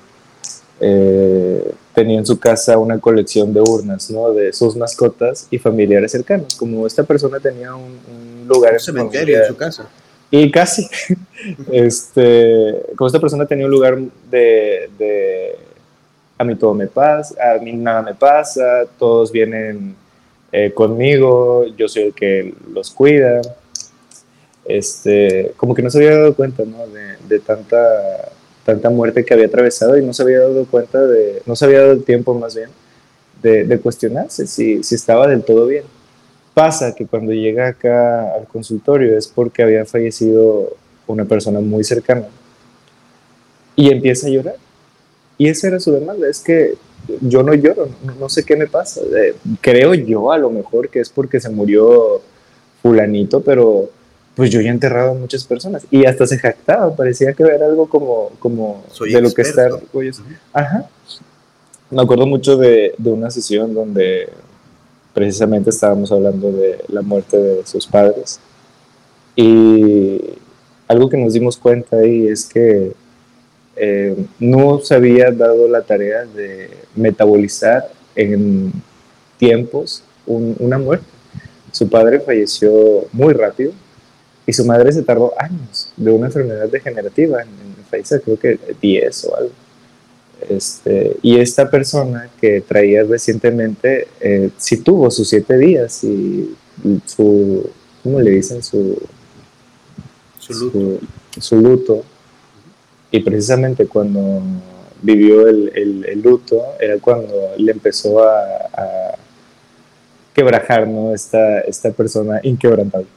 eh, 0.80 1.72
tenía 1.94 2.18
en 2.18 2.24
su 2.24 2.38
casa 2.38 2.78
una 2.78 2.98
colección 2.98 3.52
de 3.52 3.60
urnas, 3.60 4.10
¿no? 4.10 4.32
De 4.32 4.52
sus 4.52 4.76
mascotas 4.76 5.46
y 5.50 5.58
familiares 5.58 6.12
cercanos. 6.12 6.54
Como 6.54 6.86
esta 6.86 7.02
persona 7.02 7.38
tenía 7.38 7.74
un, 7.74 8.46
lugar 8.48 8.72
en 8.72 8.80
cementerio 8.80 9.42
en 9.42 9.46
su 9.46 9.56
casa. 9.56 9.88
Y 10.30 10.50
casi, 10.50 10.88
este, 11.70 12.82
como 12.96 13.06
esta 13.08 13.20
persona 13.20 13.46
tenía 13.46 13.66
un 13.66 13.70
lugar 13.70 13.98
de, 14.30 15.56
a 16.38 16.44
mí 16.44 16.56
todo 16.56 16.72
me 16.72 16.86
pasa, 16.86 17.34
a 17.54 17.58
mí 17.58 17.72
nada 17.72 18.02
me 18.02 18.14
pasa, 18.14 18.86
todos 18.98 19.30
vienen 19.30 19.94
eh, 20.52 20.72
conmigo, 20.72 21.66
yo 21.76 21.88
soy 21.88 22.04
el 22.04 22.14
que 22.14 22.54
los 22.72 22.90
cuida. 22.90 23.42
Este, 24.64 25.52
como 25.56 25.74
que 25.74 25.82
no 25.82 25.90
se 25.90 25.98
había 25.98 26.16
dado 26.16 26.34
cuenta, 26.34 26.64
¿no? 26.64 26.86
De, 26.86 27.16
de 27.28 27.40
tanta 27.40 28.30
tanta 28.64 28.90
muerte 28.90 29.24
que 29.24 29.34
había 29.34 29.46
atravesado 29.46 29.96
y 29.98 30.04
no 30.04 30.12
se 30.12 30.22
había 30.22 30.40
dado 30.40 30.64
cuenta 30.66 31.06
de, 31.06 31.42
no 31.46 31.56
se 31.56 31.64
había 31.64 31.80
dado 31.80 31.92
el 31.92 32.04
tiempo 32.04 32.34
más 32.34 32.54
bien 32.54 32.70
de, 33.42 33.78
cuestionarse 33.80 34.46
si, 34.46 34.82
si, 34.82 34.94
estaba 34.94 35.26
del 35.26 35.42
todo 35.42 35.66
bien. 35.66 35.84
Pasa 36.52 36.94
que 36.94 37.06
cuando 37.06 37.32
llega 37.32 37.68
acá 37.68 38.34
al 38.34 38.46
consultorio 38.46 39.16
es 39.16 39.26
porque 39.26 39.62
había 39.62 39.86
fallecido 39.86 40.76
una 41.06 41.24
persona 41.24 41.60
muy 41.60 41.84
cercana. 41.84 42.26
y 43.76 43.90
empieza 43.90 44.26
a 44.26 44.30
llorar. 44.30 44.56
Y 45.38 45.48
esa 45.48 45.68
era 45.68 45.80
su 45.80 45.92
demanda, 45.92 46.28
es 46.28 46.40
que 46.40 46.74
yo 47.22 47.42
no 47.42 47.54
lloro, 47.54 47.88
no, 48.18 48.28
sé 48.28 48.44
qué 48.44 48.56
me 48.56 48.66
pasa. 48.66 49.00
Eh, 49.00 49.34
creo 49.60 49.94
yo 49.94 50.32
a 50.32 50.38
lo 50.38 50.50
mejor 50.50 50.90
que 50.90 51.00
es 51.00 51.08
porque 51.08 51.40
se 51.40 51.48
murió 51.48 52.20
fulanito, 52.82 53.40
pero 53.40 53.88
pues 54.40 54.48
yo 54.48 54.62
ya 54.62 54.70
he 54.70 54.72
enterrado 54.72 55.10
a 55.10 55.14
muchas 55.14 55.44
personas 55.44 55.86
y 55.90 56.06
hasta 56.06 56.26
se 56.26 56.38
jactaba, 56.38 56.96
parecía 56.96 57.34
que 57.34 57.42
era 57.42 57.66
algo 57.66 57.86
como, 57.90 58.30
como 58.38 58.82
de 58.98 59.20
lo 59.20 59.30
que 59.34 59.42
está 59.42 59.68
Ajá. 60.54 60.88
Me 61.90 62.00
acuerdo 62.00 62.26
mucho 62.26 62.56
de, 62.56 62.94
de, 62.96 63.10
una 63.10 63.30
sesión 63.30 63.74
donde 63.74 64.30
precisamente 65.12 65.68
estábamos 65.68 66.10
hablando 66.10 66.50
de 66.52 66.82
la 66.88 67.02
muerte 67.02 67.36
de 67.36 67.66
sus 67.66 67.86
padres 67.86 68.40
y 69.36 70.22
algo 70.88 71.10
que 71.10 71.18
nos 71.18 71.34
dimos 71.34 71.58
cuenta 71.58 71.98
ahí 71.98 72.26
es 72.26 72.46
que 72.46 72.92
eh, 73.76 74.16
no 74.38 74.78
se 74.78 74.94
había 74.94 75.30
dado 75.32 75.68
la 75.68 75.82
tarea 75.82 76.24
de 76.24 76.70
metabolizar 76.96 77.90
en 78.14 78.72
tiempos 79.36 80.02
una 80.24 80.78
muerte. 80.78 81.04
Su 81.72 81.90
padre 81.90 82.20
falleció 82.20 83.04
muy 83.12 83.34
rápido 83.34 83.72
y 84.46 84.52
su 84.52 84.64
madre 84.64 84.92
se 84.92 85.02
tardó 85.02 85.32
años 85.38 85.92
de 85.96 86.10
una 86.10 86.26
enfermedad 86.26 86.68
degenerativa 86.68 87.42
en, 87.42 87.48
en 87.48 87.84
fallecer, 87.88 88.22
creo 88.22 88.38
que 88.38 88.58
10 88.80 89.24
o 89.26 89.36
algo. 89.36 89.52
Este, 90.48 91.16
y 91.22 91.38
esta 91.38 91.70
persona 91.70 92.30
que 92.40 92.62
traía 92.62 93.02
recientemente 93.02 94.08
eh, 94.20 94.50
sí 94.56 94.78
tuvo 94.78 95.10
sus 95.10 95.28
siete 95.28 95.58
días 95.58 96.02
y 96.02 96.56
su, 97.04 97.68
¿cómo 98.02 98.20
le 98.20 98.30
dicen? 98.30 98.62
Su, 98.62 98.98
su 100.38 100.52
luto. 100.54 101.06
su 101.38 101.56
luto 101.56 102.02
y 103.10 103.20
precisamente 103.20 103.86
cuando 103.86 104.40
vivió 105.02 105.46
el, 105.46 105.72
el, 106.06 106.22
luto 106.22 106.62
era 106.78 106.98
cuando 106.98 107.34
le 107.58 107.72
empezó 107.72 108.22
a, 108.22 108.40
a 108.72 109.14
quebrajar 110.32 110.88
¿no? 110.88 111.12
esta, 111.12 111.60
esta 111.60 111.90
persona 111.90 112.40
inquebrantable. 112.42 113.08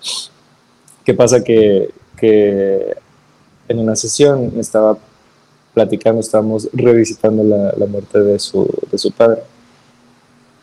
¿Qué 1.06 1.14
pasa? 1.14 1.44
Que, 1.44 1.90
que 2.18 2.96
en 3.68 3.80
una 3.80 3.96
sesión 3.96 4.54
estaba 4.58 4.98
platicando, 5.74 6.22
estábamos 6.22 6.70
revisitando 6.74 7.44
la, 7.44 7.74
la 7.78 7.86
muerte 7.86 8.20
de 8.20 8.40
su, 8.40 8.70
de 8.92 8.98
su 8.98 9.12
padre. 9.12 9.42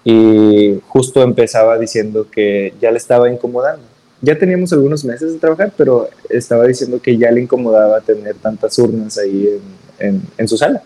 Y 0.04 0.80
justo 0.88 1.22
empezaba 1.22 1.78
diciendo 1.78 2.26
que 2.30 2.74
ya 2.80 2.90
le 2.90 2.96
estaba 2.96 3.30
incomodando 3.30 3.90
ya 4.22 4.38
teníamos 4.38 4.72
algunos 4.72 5.04
meses 5.04 5.32
de 5.32 5.38
trabajar, 5.38 5.72
pero 5.76 6.08
estaba 6.28 6.66
diciendo 6.66 7.00
que 7.00 7.16
ya 7.16 7.30
le 7.30 7.42
incomodaba 7.42 8.00
tener 8.00 8.34
tantas 8.36 8.78
urnas 8.78 9.16
ahí 9.16 9.60
en, 9.98 10.22
en, 10.36 10.48
su 10.48 10.56
sala. 10.56 10.82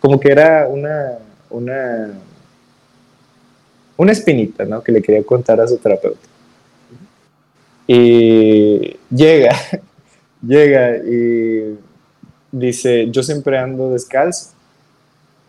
Como 0.00 0.18
que 0.18 0.30
era 0.30 0.66
una, 0.66 1.18
una, 1.50 2.10
una 3.96 4.12
espinita, 4.12 4.64
¿no? 4.64 4.82
Que 4.82 4.92
le 4.92 5.02
quería 5.02 5.22
contar 5.24 5.60
a 5.60 5.68
su 5.68 5.76
terapeuta. 5.76 6.27
Y 7.88 8.96
llega, 9.10 9.56
llega 10.46 10.98
y 10.98 11.78
dice, 12.52 13.08
yo 13.10 13.22
siempre 13.22 13.58
ando 13.58 13.90
descalzo. 13.90 14.50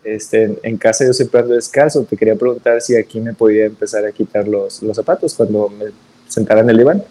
Este, 0.02 0.58
en 0.62 0.78
casa 0.78 1.04
yo 1.04 1.12
siempre 1.12 1.40
ando 1.40 1.54
descalzo. 1.54 2.02
Te 2.04 2.16
quería 2.16 2.34
preguntar 2.34 2.80
si 2.80 2.96
aquí 2.96 3.20
me 3.20 3.34
podía 3.34 3.66
empezar 3.66 4.04
a 4.06 4.10
quitar 4.10 4.48
los, 4.48 4.82
los 4.82 4.96
zapatos 4.96 5.34
cuando 5.34 5.68
me 5.68 5.86
sentada 6.26 6.62
en 6.62 6.70
el 6.70 6.78
diván. 6.78 7.04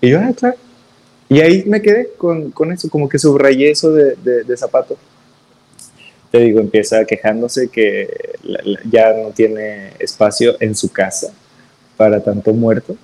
Y 0.00 0.10
yo, 0.10 0.20
ah, 0.20 0.32
claro. 0.36 0.56
Y 1.28 1.40
ahí 1.40 1.64
me 1.66 1.80
quedé 1.80 2.10
con, 2.18 2.50
con 2.50 2.70
eso, 2.70 2.90
como 2.90 3.08
que 3.08 3.18
subrayé 3.18 3.70
eso 3.70 3.90
de, 3.90 4.14
de, 4.16 4.56
zapato. 4.56 4.98
Te 6.30 6.40
digo, 6.40 6.60
empieza 6.60 7.04
quejándose 7.06 7.68
que 7.68 8.36
ya 8.90 9.14
no 9.14 9.30
tiene 9.30 9.92
espacio 9.98 10.56
en 10.60 10.74
su 10.74 10.92
casa 10.92 11.32
para 11.96 12.22
tanto 12.22 12.52
muerto. 12.52 12.96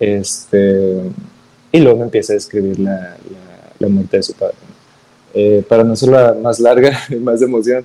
Este, 0.00 1.02
y 1.72 1.80
luego 1.80 2.02
empieza 2.02 2.32
a 2.32 2.34
describir 2.34 2.78
la, 2.78 3.16
la, 3.78 3.88
muerte 3.88 4.18
de 4.18 4.22
su 4.22 4.34
padre. 4.34 4.56
Eh, 5.34 5.64
para 5.68 5.84
no 5.84 5.96
ser 5.96 6.10
la 6.10 6.34
más 6.34 6.60
larga 6.60 6.98
y 7.08 7.16
más 7.16 7.40
de 7.40 7.46
emoción, 7.46 7.84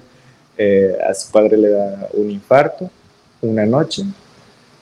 eh, 0.58 0.97
a 1.08 1.13
su 1.13 1.32
padre 1.32 1.58
le 1.58 1.69
da 1.69 2.10
un 2.13 2.30
infarto 2.30 2.89
una 3.43 3.65
noche. 3.65 4.04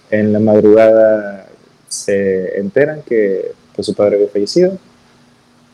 En 0.09 0.33
la 0.33 0.39
madrugada 0.39 1.47
se 1.87 2.57
enteran 2.59 3.01
que 3.01 3.51
pues, 3.75 3.87
su 3.87 3.93
padre 3.93 4.15
había 4.15 4.27
fallecido. 4.27 4.77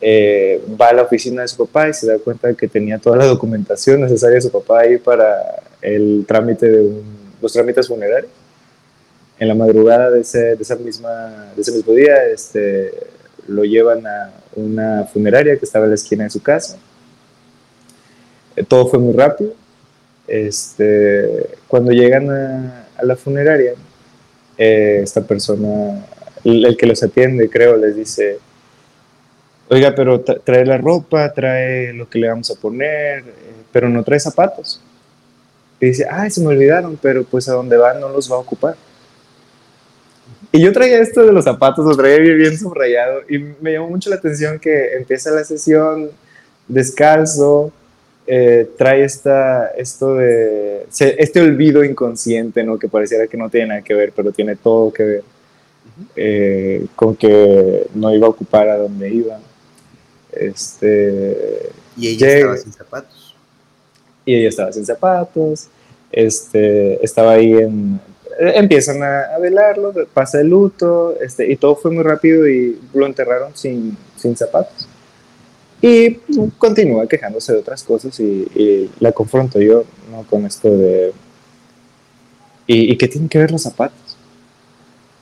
Eh, 0.00 0.62
va 0.80 0.88
a 0.88 0.92
la 0.92 1.02
oficina 1.02 1.42
de 1.42 1.48
su 1.48 1.56
papá 1.56 1.88
y 1.88 1.94
se 1.94 2.06
da 2.06 2.18
cuenta 2.18 2.48
de 2.48 2.54
que 2.54 2.68
tenía 2.68 2.98
toda 2.98 3.16
la 3.16 3.26
documentación 3.26 4.00
necesaria 4.00 4.36
de 4.36 4.42
su 4.42 4.50
papá 4.50 4.80
ahí 4.80 4.96
para 4.96 5.60
el 5.82 6.24
trámite 6.26 6.70
de 6.70 7.02
los 7.42 7.52
trámites 7.52 7.88
funerarios. 7.88 8.30
En 9.38 9.48
la 9.48 9.54
madrugada 9.54 10.10
de 10.10 10.20
ese, 10.20 10.56
de 10.56 10.62
esa 10.62 10.76
misma, 10.76 11.52
de 11.54 11.62
ese 11.62 11.72
mismo 11.72 11.92
día 11.92 12.26
este, 12.26 12.92
lo 13.46 13.64
llevan 13.64 14.06
a 14.06 14.32
una 14.56 15.04
funeraria 15.04 15.56
que 15.56 15.64
estaba 15.64 15.84
en 15.84 15.92
la 15.92 15.94
esquina 15.94 16.24
de 16.24 16.30
su 16.30 16.42
casa. 16.42 16.78
Eh, 18.56 18.64
todo 18.64 18.86
fue 18.88 18.98
muy 18.98 19.14
rápido. 19.14 19.54
Este, 20.26 21.48
cuando 21.68 21.92
llegan 21.92 22.30
a, 22.30 22.84
la 23.02 23.16
funeraria, 23.16 23.74
eh, 24.56 25.00
esta 25.02 25.22
persona, 25.22 26.04
el, 26.44 26.76
que 26.76 26.86
los 26.86 27.02
atiende, 27.02 27.48
creo, 27.48 27.76
les 27.76 27.94
dice, 27.94 28.38
oiga, 29.70 29.94
pero 29.94 30.20
trae 30.20 30.66
la 30.66 30.78
ropa, 30.78 31.32
trae 31.32 31.92
lo 31.92 32.08
que 32.08 32.18
le 32.18 32.28
vamos 32.28 32.50
a 32.50 32.60
poner, 32.60 33.20
eh, 33.20 33.32
pero 33.72 33.88
no 33.88 34.02
trae 34.02 34.18
zapatos. 34.18 34.80
Y 35.80 35.86
dice, 35.86 36.06
ay, 36.10 36.30
se 36.30 36.40
me 36.40 36.48
olvidaron, 36.48 36.98
pero 37.00 37.22
pues 37.22 37.48
a 37.48 37.52
donde 37.52 37.76
van 37.76 38.00
no 38.00 38.08
los 38.08 38.30
va 38.30 38.36
a 38.36 38.40
ocupar. 38.40 38.76
Y 40.50 40.60
yo 40.60 40.72
traía 40.72 41.00
esto 41.00 41.24
de 41.24 41.32
los 41.32 41.44
zapatos, 41.44 41.84
lo 41.84 41.96
traía 41.96 42.18
bien 42.18 42.58
subrayado 42.58 43.20
y 43.28 43.38
me 43.38 43.72
llamó 43.72 43.90
mucho 43.90 44.08
la 44.08 44.16
atención 44.16 44.58
que 44.58 44.94
empieza 44.94 45.30
la 45.30 45.44
sesión 45.44 46.10
descalzo, 46.66 47.70
eh, 48.26 48.68
trae 48.76 49.04
esta, 49.04 49.68
esto 49.68 50.14
de, 50.14 50.86
este 50.90 51.40
olvido 51.40 51.84
inconsciente, 51.84 52.62
¿no? 52.62 52.78
Que 52.78 52.88
pareciera 52.88 53.26
que 53.26 53.36
no 53.36 53.50
tiene 53.50 53.68
nada 53.68 53.82
que 53.82 53.94
ver, 53.94 54.12
pero 54.14 54.32
tiene 54.32 54.56
todo 54.56 54.92
que 54.92 55.02
ver 55.02 55.24
eh, 56.14 56.86
con 56.94 57.16
que 57.16 57.86
no 57.94 58.14
iba 58.14 58.26
a 58.26 58.30
ocupar 58.30 58.68
a 58.68 58.78
donde 58.78 59.10
iba. 59.12 59.38
Este, 60.32 61.70
y 61.96 62.08
ella 62.08 62.28
estaba 62.28 62.56
sin 62.56 62.72
zapatos. 62.72 63.36
Y 64.24 64.34
ella 64.34 64.48
estaba 64.48 64.72
sin 64.72 64.86
zapatos. 64.86 65.68
Este, 66.12 67.04
estaba 67.04 67.32
ahí 67.32 67.52
en... 67.52 68.00
Empiezan 68.40 69.02
a, 69.02 69.36
velarlo, 69.40 69.92
pasa 70.14 70.40
el 70.40 70.48
luto, 70.48 71.16
este, 71.20 71.50
y 71.50 71.56
todo 71.56 71.74
fue 71.74 71.90
muy 71.90 72.04
rápido 72.04 72.48
y 72.48 72.78
lo 72.94 73.04
enterraron 73.04 73.50
sin, 73.56 73.96
sin 74.16 74.36
zapatos. 74.36 74.86
Y 75.80 76.14
continúa 76.56 77.06
quejándose 77.08 77.52
de 77.52 77.58
otras 77.58 77.82
cosas 77.82 78.18
y, 78.20 78.90
la 79.00 79.10
confronto 79.10 79.60
yo 79.60 79.84
¿no? 80.10 80.24
con 80.28 80.46
esto 80.46 80.70
de... 80.70 81.12
¿y, 82.66 82.96
qué 82.96 83.08
tienen 83.08 83.28
que 83.28 83.38
ver 83.38 83.50
los 83.50 83.62
zapatos? 83.62 84.16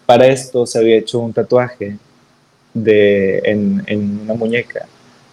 Para 0.05 0.27
esto 0.27 0.67
se 0.67 0.79
había 0.79 0.97
hecho 0.97 1.19
un 1.19 1.33
tatuaje 1.33 1.97
de, 2.75 3.39
en, 3.45 3.83
en, 3.87 4.21
una 4.25 4.35
muñeca. 4.35 4.87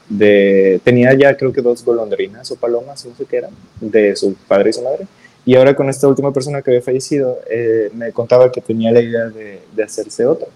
De, 0.08 0.80
tenía 0.84 1.14
ya 1.14 1.36
creo 1.36 1.52
que 1.52 1.62
dos 1.62 1.84
golondrinas 1.84 2.50
o 2.52 2.56
palomas, 2.56 3.06
no 3.06 3.16
sé 3.16 3.26
qué 3.26 3.38
eran, 3.38 3.52
de 3.80 4.16
su 4.16 4.36
padre 4.48 4.70
y 4.70 4.74
su 4.74 4.82
madre. 4.82 5.06
Y 5.46 5.56
ahora 5.56 5.76
con 5.76 5.90
esta 5.90 6.08
última 6.08 6.32
persona 6.32 6.62
que 6.62 6.72
había 6.72 6.82
fallecido, 6.82 7.40
eh, 7.50 7.92
me 7.94 8.12
contaba 8.12 8.52
que 8.52 8.62
tenía 8.62 8.92
la 8.92 9.02
idea 9.02 9.26
de, 9.26 9.60
de 9.76 9.84
hacerse 9.84 10.26
otra. 10.26 10.48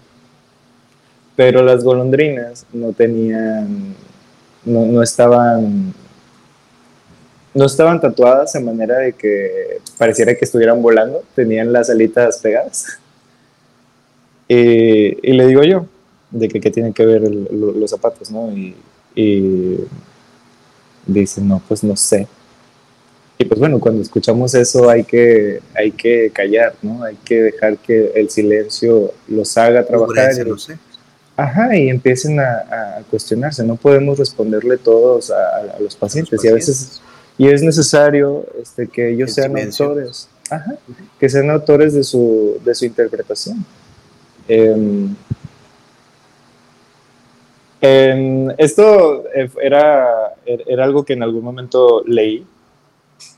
Pero 1.36 1.62
las 1.62 1.84
golondrinas 1.84 2.64
no 2.72 2.92
tenían 2.92 3.94
no, 4.68 5.02
estaban 5.02 5.94
no 7.54 7.64
estaban 7.64 8.00
tatuadas 8.00 8.52
de 8.52 8.60
manera 8.60 8.98
de 8.98 9.14
que 9.14 9.80
pareciera 9.96 10.34
que 10.34 10.44
estuvieran 10.44 10.80
volando, 10.80 11.22
tenían 11.34 11.72
las 11.72 11.90
alitas 11.90 12.38
pegadas. 12.38 12.98
Y, 14.50 15.32
le 15.34 15.46
digo 15.46 15.62
yo, 15.62 15.84
de 16.30 16.48
que 16.48 16.58
qué 16.58 16.70
tienen 16.70 16.94
que 16.94 17.04
ver 17.04 17.20
los 17.20 17.90
zapatos, 17.90 18.30
¿no? 18.30 18.50
Y 19.14 19.84
dice, 21.04 21.42
no, 21.42 21.60
pues 21.68 21.84
no 21.84 21.94
sé. 21.96 22.26
Y 23.38 23.44
pues 23.44 23.60
bueno, 23.60 23.78
cuando 23.78 24.02
escuchamos 24.02 24.52
eso 24.54 24.90
hay 24.90 25.04
que, 25.04 25.60
hay 25.74 25.92
que 25.92 26.30
callar, 26.30 26.74
¿no? 26.82 27.04
Hay 27.04 27.16
que 27.24 27.40
dejar 27.42 27.78
que 27.78 28.10
el 28.16 28.28
silencio 28.30 29.12
los 29.28 29.56
haga 29.56 29.86
trabajar. 29.86 30.34
sé. 30.58 30.76
Ajá, 31.36 31.76
y 31.76 31.88
empiecen 31.88 32.40
a, 32.40 33.00
cuestionarse. 33.08 33.62
No 33.62 33.76
podemos 33.76 34.18
responderle 34.18 34.76
todos 34.76 35.30
a, 35.30 35.78
los 35.78 35.94
pacientes, 35.94 36.42
y 36.42 36.48
a 36.48 36.54
veces 36.54 37.00
y 37.38 37.46
es 37.46 37.62
necesario 37.62 38.44
este, 38.60 38.88
que 38.88 39.10
ellos 39.10 39.32
sean 39.32 39.56
autores, 39.56 40.28
ajá, 40.50 40.74
que 41.20 41.28
sean 41.28 41.48
autores 41.50 41.94
de 41.94 42.02
su, 42.02 42.60
de 42.64 42.74
su 42.74 42.84
interpretación. 42.84 43.64
Em, 44.48 45.14
esto 48.58 49.22
eh, 49.32 49.48
era, 49.62 50.34
era 50.44 50.82
algo 50.84 51.04
que 51.04 51.12
en 51.12 51.22
algún 51.22 51.44
momento 51.44 52.02
leí, 52.04 52.44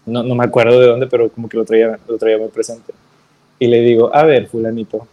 no, 0.06 0.22
no, 0.22 0.34
me 0.34 0.44
acuerdo 0.44 0.80
de 0.80 0.86
dónde, 0.86 1.06
pero 1.06 1.30
como 1.30 1.48
que 1.48 1.56
lo 1.56 1.64
traía, 1.64 1.98
lo 2.06 2.18
traía 2.18 2.38
muy 2.38 2.48
presente. 2.48 2.92
Y 3.58 3.66
le 3.66 3.80
digo, 3.80 4.14
a 4.14 4.24
ver, 4.24 4.48
fulanito, 4.48 5.06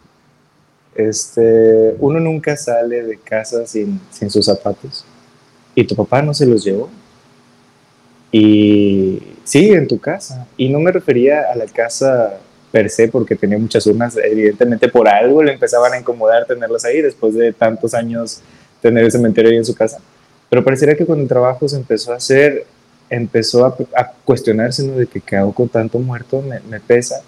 este, 0.95 1.95
uno 1.99 2.19
nunca 2.19 2.55
sale 2.57 3.03
de 3.03 3.17
casa 3.17 3.65
sin, 3.65 3.99
sin 4.09 4.29
sus 4.29 4.45
zapatos. 4.45 5.05
¿Y 5.75 5.83
tu 5.83 5.95
papá 5.95 6.21
no 6.21 6.33
se 6.33 6.45
los 6.45 6.63
llevó? 6.63 6.89
Y 8.31 9.21
sí, 9.43 9.71
en 9.71 9.87
tu 9.87 9.99
casa. 9.99 10.47
Y 10.57 10.69
no 10.69 10.79
me 10.79 10.91
refería 10.91 11.51
a 11.51 11.55
la 11.55 11.65
casa 11.65 12.39
per 12.71 12.89
se 12.89 13.07
porque 13.07 13.35
tenía 13.35 13.57
muchas 13.57 13.85
urnas. 13.85 14.17
Evidentemente 14.17 14.87
por 14.89 15.07
algo 15.07 15.43
le 15.43 15.53
empezaban 15.53 15.93
a 15.93 15.99
incomodar 15.99 16.45
tenerlas 16.45 16.83
ahí 16.85 17.01
después 17.01 17.33
de 17.33 17.53
tantos 17.53 17.93
años 17.93 18.41
tener 18.81 19.03
el 19.03 19.11
cementerio 19.11 19.51
ahí 19.51 19.57
en 19.57 19.65
su 19.65 19.75
casa. 19.75 19.99
Pero 20.49 20.63
pareciera 20.63 20.95
que 20.95 21.05
cuando 21.05 21.23
el 21.23 21.29
trabajo 21.29 21.67
se 21.67 21.75
empezó 21.75 22.13
a 22.13 22.17
hacer, 22.17 22.65
empezó 23.09 23.65
a, 23.65 23.75
cuestionarse 24.25 24.83
¿no? 24.83 24.97
de 24.97 25.07
que 25.07 25.21
qué 25.21 25.35
hago 25.35 25.53
con 25.53 25.69
tanto 25.69 25.99
muerto, 25.99 26.41
me, 26.41 26.59
me 26.61 26.79
pesa. 26.79 27.21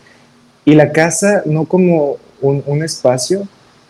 Y 0.65 0.76
la 0.76 0.92
casa 0.92 1.44
no 1.46 1.65
como 1.65 2.18
un, 2.42 2.63
un, 2.65 2.84
espacio, 2.84 3.48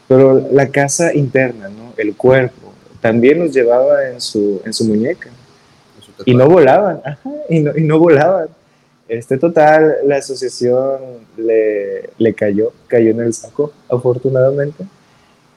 pero 0.08 0.48
la 0.52 0.68
casa 0.70 1.14
interna, 1.14 1.70
¿no? 1.70 1.94
el 1.98 2.16
cuerpo, 2.16 2.74
también 3.02 3.40
los 3.40 3.54
llevaba 3.54 4.08
en 4.10 4.22
su, 4.22 4.62
en 4.66 4.74
su 4.74 4.86
muñeca. 4.86 5.30
Y 6.26 6.34
no 6.34 6.48
volaban, 6.48 7.02
ajá, 7.06 7.30
y, 7.48 7.60
no, 7.60 7.76
y 7.76 7.82
no 7.82 7.98
volaban. 7.98 8.50
Este 9.08 9.38
total, 9.38 9.96
la 10.06 10.18
asociación 10.18 11.00
le, 11.38 12.10
le, 12.18 12.34
cayó, 12.34 12.74
cayó 12.88 13.12
en 13.12 13.22
el 13.22 13.34
saco, 13.34 13.72
afortunadamente. 13.90 14.86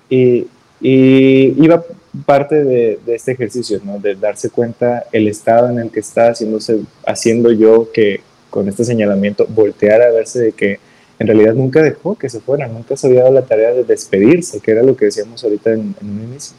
Y, 0.09 0.47
y 0.83 1.65
iba 1.65 1.85
parte 2.27 2.65
de, 2.65 2.99
de, 3.07 3.15
este 3.15 3.33
ejercicio, 3.33 3.81
¿no? 3.85 3.99
De 3.99 4.17
darse 4.17 4.51
cuenta 4.51 5.05
el 5.13 5.29
estado 5.29 5.71
en 5.71 5.79
el 5.79 5.91
que 5.91 6.01
está 6.01 6.31
haciéndose, 6.31 6.81
haciendo 7.07 7.53
yo 7.53 7.91
que 7.93 8.21
con 8.51 8.69
este 8.69 8.85
señalamiento 8.85 9.47
volteara 9.49 10.07
a 10.07 10.11
verse 10.11 10.41
de 10.41 10.53
que 10.53 10.81
en 11.19 11.27
realidad 11.29 11.55
nunca 11.55 11.81
dejó 11.81 12.17
que 12.17 12.29
se 12.29 12.41
fuera, 12.41 12.67
nunca 12.67 12.97
se 12.97 13.07
había 13.07 13.21
dado 13.21 13.35
la 13.35 13.47
tarea 13.47 13.73
de 13.73 13.85
despedirse, 13.85 14.61
que 14.61 14.73
era 14.73 14.83
lo 14.83 14.97
que 14.97 15.05
decíamos 15.05 15.43
ahorita 15.45 15.71
en, 15.73 15.95
en 16.01 16.11
un 16.11 16.23
inicio. 16.25 16.57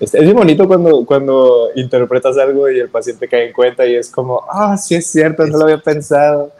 Es, 0.00 0.12
es, 0.12 0.24
muy 0.24 0.32
bonito 0.32 0.66
cuando, 0.66 1.06
cuando 1.06 1.68
interpretas 1.76 2.36
algo 2.36 2.68
y 2.68 2.80
el 2.80 2.88
paciente 2.88 3.28
cae 3.28 3.46
en 3.46 3.52
cuenta 3.52 3.86
y 3.86 3.94
es 3.94 4.10
como, 4.10 4.42
ah, 4.50 4.76
sí 4.76 4.96
es 4.96 5.06
cierto, 5.06 5.46
no 5.46 5.58
lo 5.58 5.64
había 5.64 5.78
pensado. 5.78 6.52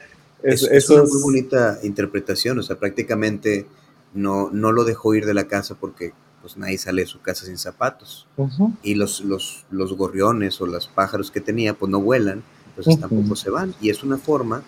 Es, 0.44 0.62
es, 0.62 0.70
es 0.70 0.90
una 0.90 1.03
muy 1.03 1.22
bonita 1.22 1.79
interpretación, 1.83 2.59
o 2.61 2.62
sea, 2.62 2.77
prácticamente 2.77 3.66
no, 4.14 4.50
no 4.50 4.72
lo 4.72 4.85
dejó 4.85 5.14
ir 5.14 5.27
de 5.27 5.35
la 5.35 5.44
casa 5.44 5.74
porque 5.74 6.12
pues 6.40 6.57
nadie 6.57 6.79
sale 6.79 7.03
de 7.03 7.09
su 7.09 7.20
casa 7.20 7.46
sin 7.46 7.59
zapatos. 7.59 8.27
Uh 8.37 8.48
-huh. 8.48 8.77
Y 8.83 8.94
los, 8.94 9.20
los, 9.22 9.64
los 9.70 9.94
gorriones 9.94 10.61
o 10.61 10.66
los 10.66 10.88
pájaros 10.88 11.31
que 11.31 11.40
tenía 11.40 11.74
pues 11.74 11.90
no 11.90 12.00
vuelan, 12.00 12.42
entonces 12.68 12.94
uh 12.94 12.96
-huh. 12.96 13.00
tampoco 13.00 13.37
se 13.37 13.50
van. 13.50 13.74
Y 13.81 13.90
es 13.90 14.03
una 14.03 14.18
forma 14.18 14.62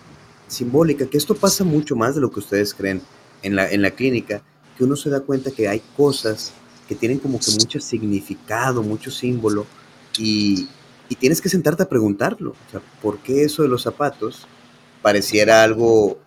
simbólica, 0.47 1.05
que 1.05 1.17
esto 1.17 1.35
pasa 1.35 1.63
mucho 1.63 1.95
más 1.95 2.15
de 2.15 2.21
lo 2.21 2.31
que 2.31 2.39
ustedes 2.39 2.73
creen 2.73 3.01
en 3.43 3.55
la, 3.55 3.69
en 3.69 3.81
la 3.81 3.91
clínica, 3.91 4.41
que 4.77 4.83
uno 4.83 4.95
se 4.95 5.09
da 5.09 5.21
cuenta 5.21 5.51
que 5.51 5.67
hay 5.67 5.81
cosas 5.95 6.53
que 6.87 6.95
tienen 6.95 7.19
como 7.19 7.39
que 7.39 7.51
mucho 7.51 7.79
significado, 7.79 8.81
mucho 8.81 9.11
símbolo, 9.11 9.65
y, 10.17 10.69
y 11.09 11.15
tienes 11.15 11.41
que 11.41 11.49
sentarte 11.49 11.83
a 11.83 11.89
preguntarlo. 11.89 12.51
O 12.51 12.71
sea, 12.71 12.81
¿por 13.01 13.19
qué 13.19 13.43
eso 13.43 13.61
de 13.61 13.69
los 13.69 13.83
zapatos 13.83 14.47
pareciera 15.01 15.63
algo 15.63 16.17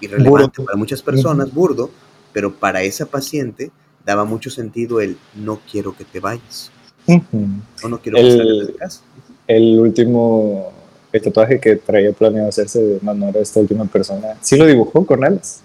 irrelevante 0.00 0.58
burdo. 0.58 0.64
para 0.66 0.76
muchas 0.76 1.00
personas, 1.02 1.52
burdo, 1.52 1.90
pero 2.32 2.54
para 2.54 2.82
esa 2.82 3.06
paciente 3.06 3.70
daba 4.04 4.24
mucho 4.24 4.50
sentido 4.50 5.00
el 5.00 5.16
no 5.34 5.60
quiero 5.70 5.96
que 5.96 6.04
te 6.04 6.20
vayas. 6.20 6.70
Uh 7.06 7.14
-huh. 7.14 7.60
O 7.84 7.88
no 7.88 8.00
quiero 8.00 8.18
que 8.18 8.26
el, 8.26 8.36
salgas 8.38 8.66
de 8.66 8.74
casa. 8.74 9.00
El 9.46 9.78
último 9.78 10.72
el 11.12 11.20
tatuaje 11.20 11.60
que 11.60 11.76
traía 11.76 12.12
planeado 12.12 12.48
hacerse 12.48 12.82
de 12.82 12.98
Manora, 13.02 13.38
esta 13.40 13.60
última 13.60 13.84
persona, 13.84 14.36
sí 14.40 14.56
lo 14.56 14.66
dibujó 14.66 15.04
con 15.04 15.22
alas. 15.24 15.60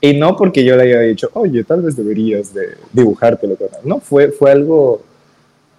Y 0.00 0.14
no 0.14 0.34
porque 0.36 0.64
yo 0.64 0.76
le 0.76 0.82
haya 0.84 1.00
dicho, 1.00 1.30
oye, 1.34 1.62
tal 1.62 1.82
vez 1.82 1.94
deberías 1.94 2.52
de 2.52 2.76
dibujártelo 2.92 3.56
con 3.56 3.68
alas. 3.68 3.84
No, 3.84 4.00
fue, 4.00 4.32
fue 4.32 4.50
algo... 4.50 5.02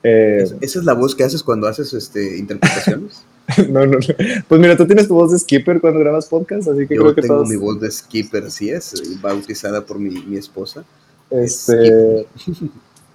Eh... 0.03 0.45
¿Esa 0.61 0.79
es 0.79 0.85
la 0.85 0.93
voz 0.93 1.15
que 1.15 1.23
haces 1.23 1.43
cuando 1.43 1.67
haces 1.67 1.93
este, 1.93 2.37
interpretaciones? 2.37 3.23
no, 3.69 3.85
no, 3.85 3.97
no. 3.97 4.15
Pues 4.47 4.61
mira, 4.61 4.77
tú 4.77 4.85
tienes 4.85 5.07
tu 5.07 5.15
voz 5.15 5.31
de 5.31 5.39
skipper 5.39 5.81
cuando 5.81 5.99
grabas 5.99 6.27
podcast, 6.27 6.67
así 6.67 6.87
que 6.87 6.95
yo 6.95 7.01
creo 7.01 7.15
que 7.15 7.21
tengo 7.21 7.35
todos... 7.35 7.49
mi 7.49 7.55
voz 7.55 7.79
de 7.79 7.91
skipper, 7.91 8.45
así 8.45 8.69
es, 8.69 8.93
bautizada 9.21 9.85
por 9.85 9.99
mi, 9.99 10.21
mi 10.23 10.37
esposa. 10.37 10.83
Este, 11.29 12.25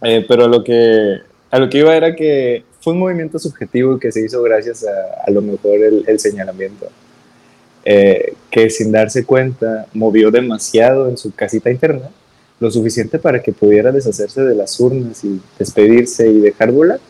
eh, 0.02 0.24
pero 0.28 0.48
lo 0.48 0.64
que, 0.64 1.18
a 1.50 1.58
lo 1.58 1.68
que 1.68 1.78
iba 1.78 1.96
era 1.96 2.14
que 2.14 2.64
fue 2.80 2.92
un 2.92 3.00
movimiento 3.00 3.38
subjetivo 3.38 3.98
que 3.98 4.12
se 4.12 4.24
hizo 4.24 4.42
gracias 4.42 4.84
a, 4.84 5.24
a 5.26 5.30
lo 5.30 5.42
mejor 5.42 5.82
el, 5.82 6.04
el 6.06 6.18
señalamiento, 6.18 6.88
eh, 7.84 8.34
que 8.50 8.70
sin 8.70 8.90
darse 8.90 9.24
cuenta 9.24 9.86
movió 9.92 10.30
demasiado 10.30 11.08
en 11.08 11.16
su 11.16 11.34
casita 11.34 11.70
interna, 11.70 12.10
lo 12.58 12.70
suficiente 12.70 13.18
para 13.18 13.42
que 13.42 13.52
pudiera 13.52 13.92
deshacerse 13.92 14.42
de 14.42 14.54
las 14.54 14.80
urnas 14.80 15.22
y 15.24 15.40
despedirse 15.58 16.28
y 16.28 16.40
dejar 16.40 16.72
volar 16.72 17.00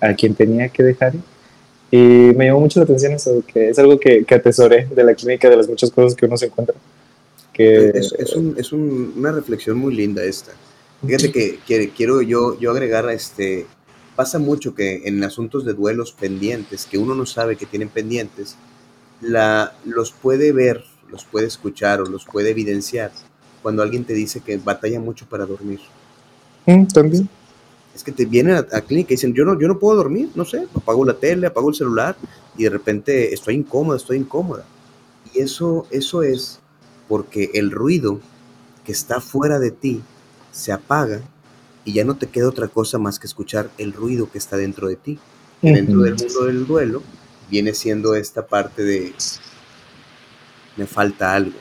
a 0.00 0.14
quien 0.14 0.34
tenía 0.34 0.68
que 0.68 0.82
dejar. 0.82 1.12
Y 1.90 1.98
me 1.98 2.46
llamó 2.46 2.60
mucho 2.60 2.80
la 2.80 2.84
atención 2.84 3.12
eso, 3.12 3.42
que 3.46 3.70
es 3.70 3.78
algo 3.78 3.98
que, 3.98 4.24
que 4.24 4.34
atesoré 4.34 4.86
de 4.86 5.04
la 5.04 5.14
clínica, 5.14 5.48
de 5.48 5.56
las 5.56 5.68
muchas 5.68 5.90
cosas 5.90 6.14
que 6.14 6.26
uno 6.26 6.36
se 6.36 6.46
encuentra. 6.46 6.74
Que, 7.52 7.90
es, 7.90 8.12
es, 8.18 8.34
un, 8.34 8.54
es 8.58 8.72
un, 8.72 9.14
una 9.16 9.32
reflexión 9.32 9.78
muy 9.78 9.94
linda 9.94 10.22
esta. 10.22 10.52
Fíjate 11.06 11.30
que, 11.30 11.58
que, 11.66 11.90
quiero 11.90 12.20
yo, 12.22 12.58
yo 12.58 12.70
agregar, 12.70 13.08
este, 13.10 13.66
pasa 14.16 14.38
mucho 14.38 14.74
que 14.74 15.02
en 15.06 15.22
asuntos 15.22 15.64
de 15.64 15.74
duelos 15.74 16.12
pendientes, 16.12 16.86
que 16.86 16.98
uno 16.98 17.14
no 17.14 17.24
sabe 17.24 17.56
que 17.56 17.66
tienen 17.66 17.88
pendientes, 17.88 18.56
la, 19.20 19.74
los 19.84 20.10
puede 20.10 20.52
ver, 20.52 20.84
los 21.10 21.24
puede 21.24 21.46
escuchar 21.46 22.00
o 22.00 22.06
los 22.06 22.24
puede 22.24 22.50
evidenciar 22.50 23.12
cuando 23.62 23.82
alguien 23.82 24.04
te 24.04 24.14
dice 24.14 24.40
que 24.40 24.58
batalla 24.58 25.00
mucho 25.00 25.26
para 25.26 25.46
dormir. 25.46 25.80
Mm, 26.66 26.86
También. 26.86 27.28
Es 27.96 28.04
que 28.04 28.12
te 28.12 28.26
vienen 28.26 28.56
a, 28.56 28.58
a 28.58 28.82
clínica 28.82 29.14
y 29.14 29.16
dicen, 29.16 29.32
yo 29.32 29.46
no, 29.46 29.58
yo 29.58 29.68
no 29.68 29.78
puedo 29.78 29.96
dormir, 29.96 30.28
no 30.34 30.44
sé, 30.44 30.66
apago 30.74 31.02
la 31.06 31.14
tele, 31.14 31.46
apago 31.46 31.70
el 31.70 31.74
celular 31.74 32.14
y 32.54 32.64
de 32.64 32.70
repente 32.70 33.32
estoy 33.32 33.54
incómoda, 33.54 33.96
estoy 33.96 34.18
incómoda. 34.18 34.66
Y 35.32 35.40
eso, 35.40 35.86
eso 35.90 36.22
es 36.22 36.60
porque 37.08 37.52
el 37.54 37.70
ruido 37.70 38.20
que 38.84 38.92
está 38.92 39.22
fuera 39.22 39.58
de 39.58 39.70
ti 39.70 40.02
se 40.52 40.72
apaga 40.72 41.22
y 41.86 41.94
ya 41.94 42.04
no 42.04 42.16
te 42.16 42.26
queda 42.26 42.50
otra 42.50 42.68
cosa 42.68 42.98
más 42.98 43.18
que 43.18 43.26
escuchar 43.26 43.70
el 43.78 43.94
ruido 43.94 44.30
que 44.30 44.36
está 44.36 44.58
dentro 44.58 44.88
de 44.88 44.96
ti. 44.96 45.18
Uh 45.62 45.68
-huh. 45.68 45.74
Dentro 45.74 46.00
del 46.02 46.16
mundo 46.16 46.44
del 46.44 46.66
duelo 46.66 47.02
viene 47.48 47.72
siendo 47.72 48.14
esta 48.14 48.46
parte 48.46 48.82
de 48.82 49.14
me 50.76 50.86
falta 50.86 51.32
algo, 51.32 51.58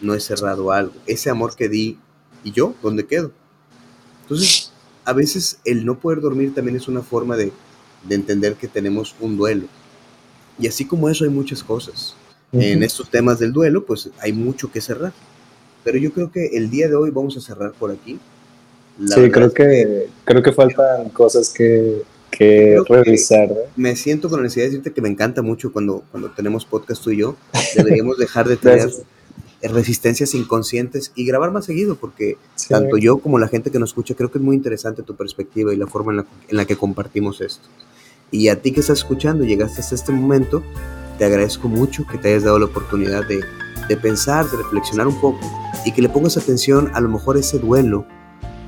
no 0.00 0.14
he 0.14 0.20
cerrado 0.20 0.72
algo, 0.72 0.94
ese 1.06 1.30
amor 1.30 1.54
que 1.54 1.68
di 1.68 1.96
y 2.42 2.50
yo, 2.50 2.74
¿dónde 2.82 3.06
quedo? 3.06 3.30
Entonces, 4.22 4.65
a 5.06 5.12
veces 5.12 5.58
el 5.64 5.86
no 5.86 5.98
poder 5.98 6.20
dormir 6.20 6.54
también 6.54 6.76
es 6.76 6.88
una 6.88 7.00
forma 7.00 7.36
de, 7.36 7.52
de 8.06 8.14
entender 8.14 8.54
que 8.54 8.68
tenemos 8.68 9.14
un 9.20 9.36
duelo. 9.36 9.66
Y 10.58 10.66
así 10.66 10.84
como 10.84 11.08
eso 11.08 11.24
hay 11.24 11.30
muchas 11.30 11.62
cosas. 11.62 12.16
Uh 12.52 12.58
-huh. 12.58 12.64
En 12.64 12.82
estos 12.82 13.08
temas 13.08 13.38
del 13.38 13.52
duelo, 13.52 13.86
pues 13.86 14.10
hay 14.20 14.32
mucho 14.32 14.70
que 14.70 14.80
cerrar. 14.80 15.12
Pero 15.84 15.98
yo 15.98 16.12
creo 16.12 16.32
que 16.32 16.56
el 16.56 16.70
día 16.70 16.88
de 16.88 16.96
hoy 16.96 17.10
vamos 17.10 17.36
a 17.36 17.40
cerrar 17.40 17.72
por 17.72 17.92
aquí. 17.92 18.18
La 18.98 19.14
sí, 19.14 19.30
creo 19.30 19.52
que, 19.52 19.62
que, 19.62 20.08
creo 20.24 20.42
que 20.42 20.52
faltan 20.52 21.10
cosas 21.10 21.50
que, 21.50 22.02
que 22.30 22.82
revisar. 22.88 23.48
Que 23.48 23.54
me 23.76 23.94
siento 23.94 24.28
con 24.28 24.40
la 24.40 24.44
necesidad 24.44 24.64
de 24.64 24.70
decirte 24.70 24.92
que 24.92 25.02
me 25.02 25.08
encanta 25.08 25.42
mucho 25.42 25.72
cuando, 25.72 26.02
cuando 26.10 26.30
tenemos 26.30 26.64
podcast 26.64 27.04
tú 27.04 27.10
y 27.10 27.18
yo. 27.18 27.36
Deberíamos 27.76 28.18
dejar 28.18 28.48
de 28.48 28.56
tener 28.56 28.90
resistencias 29.68 30.34
inconscientes 30.34 31.12
y 31.14 31.24
grabar 31.24 31.50
más 31.52 31.64
seguido, 31.64 31.96
porque 31.96 32.36
sí. 32.54 32.68
tanto 32.68 32.96
yo 32.96 33.18
como 33.18 33.38
la 33.38 33.48
gente 33.48 33.70
que 33.70 33.78
nos 33.78 33.90
escucha, 33.90 34.14
creo 34.14 34.30
que 34.30 34.38
es 34.38 34.44
muy 34.44 34.56
interesante 34.56 35.02
tu 35.02 35.16
perspectiva 35.16 35.72
y 35.72 35.76
la 35.76 35.86
forma 35.86 36.12
en 36.12 36.16
la, 36.18 36.26
en 36.48 36.56
la 36.56 36.64
que 36.64 36.76
compartimos 36.76 37.40
esto. 37.40 37.68
Y 38.30 38.48
a 38.48 38.60
ti 38.60 38.72
que 38.72 38.80
estás 38.80 38.98
escuchando 38.98 39.44
y 39.44 39.48
llegaste 39.48 39.80
hasta 39.80 39.94
este 39.94 40.12
momento, 40.12 40.62
te 41.18 41.24
agradezco 41.24 41.68
mucho 41.68 42.06
que 42.10 42.18
te 42.18 42.28
hayas 42.28 42.44
dado 42.44 42.58
la 42.58 42.66
oportunidad 42.66 43.26
de, 43.26 43.42
de 43.88 43.96
pensar, 43.96 44.50
de 44.50 44.56
reflexionar 44.56 45.06
un 45.06 45.20
poco 45.20 45.40
y 45.84 45.92
que 45.92 46.02
le 46.02 46.08
pongas 46.08 46.36
atención 46.36 46.90
a 46.94 47.00
lo 47.00 47.08
mejor 47.08 47.36
a 47.36 47.40
ese 47.40 47.58
duelo 47.58 48.04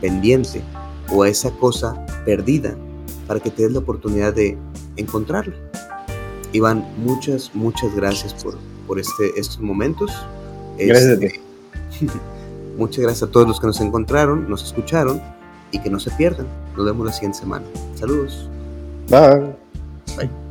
pendiente 0.01 0.63
o 1.11 1.23
a 1.23 1.29
esa 1.29 1.51
cosa 1.51 2.05
perdida 2.25 2.77
para 3.27 3.41
que 3.41 3.51
te 3.51 3.63
des 3.63 3.73
la 3.73 3.81
oportunidad 3.81 4.33
de 4.33 4.57
encontrarla. 4.97 5.55
Iván, 6.53 6.87
muchas, 6.97 7.55
muchas 7.55 7.95
gracias 7.95 8.33
por, 8.43 8.57
por 8.87 8.99
este, 8.99 9.39
estos 9.39 9.61
momentos. 9.61 10.11
Gracias 10.79 11.11
este, 11.13 11.27
a 11.27 11.31
ti. 11.99 12.07
muchas 12.77 12.99
gracias 12.99 13.29
a 13.29 13.33
todos 13.33 13.47
los 13.49 13.61
que 13.61 13.67
nos 13.67 13.81
encontraron, 13.81 14.49
nos 14.49 14.65
escucharon 14.65 15.21
y 15.73 15.81
que 15.81 15.91
no 15.91 16.01
se 16.01 16.11
pierdan. 16.13 16.47
Nos 16.77 16.87
vemos 16.87 17.07
la 17.07 17.13
siguiente 17.13 17.39
semana. 17.39 17.65
Saludos. 17.97 18.49
Bye. 19.09 20.48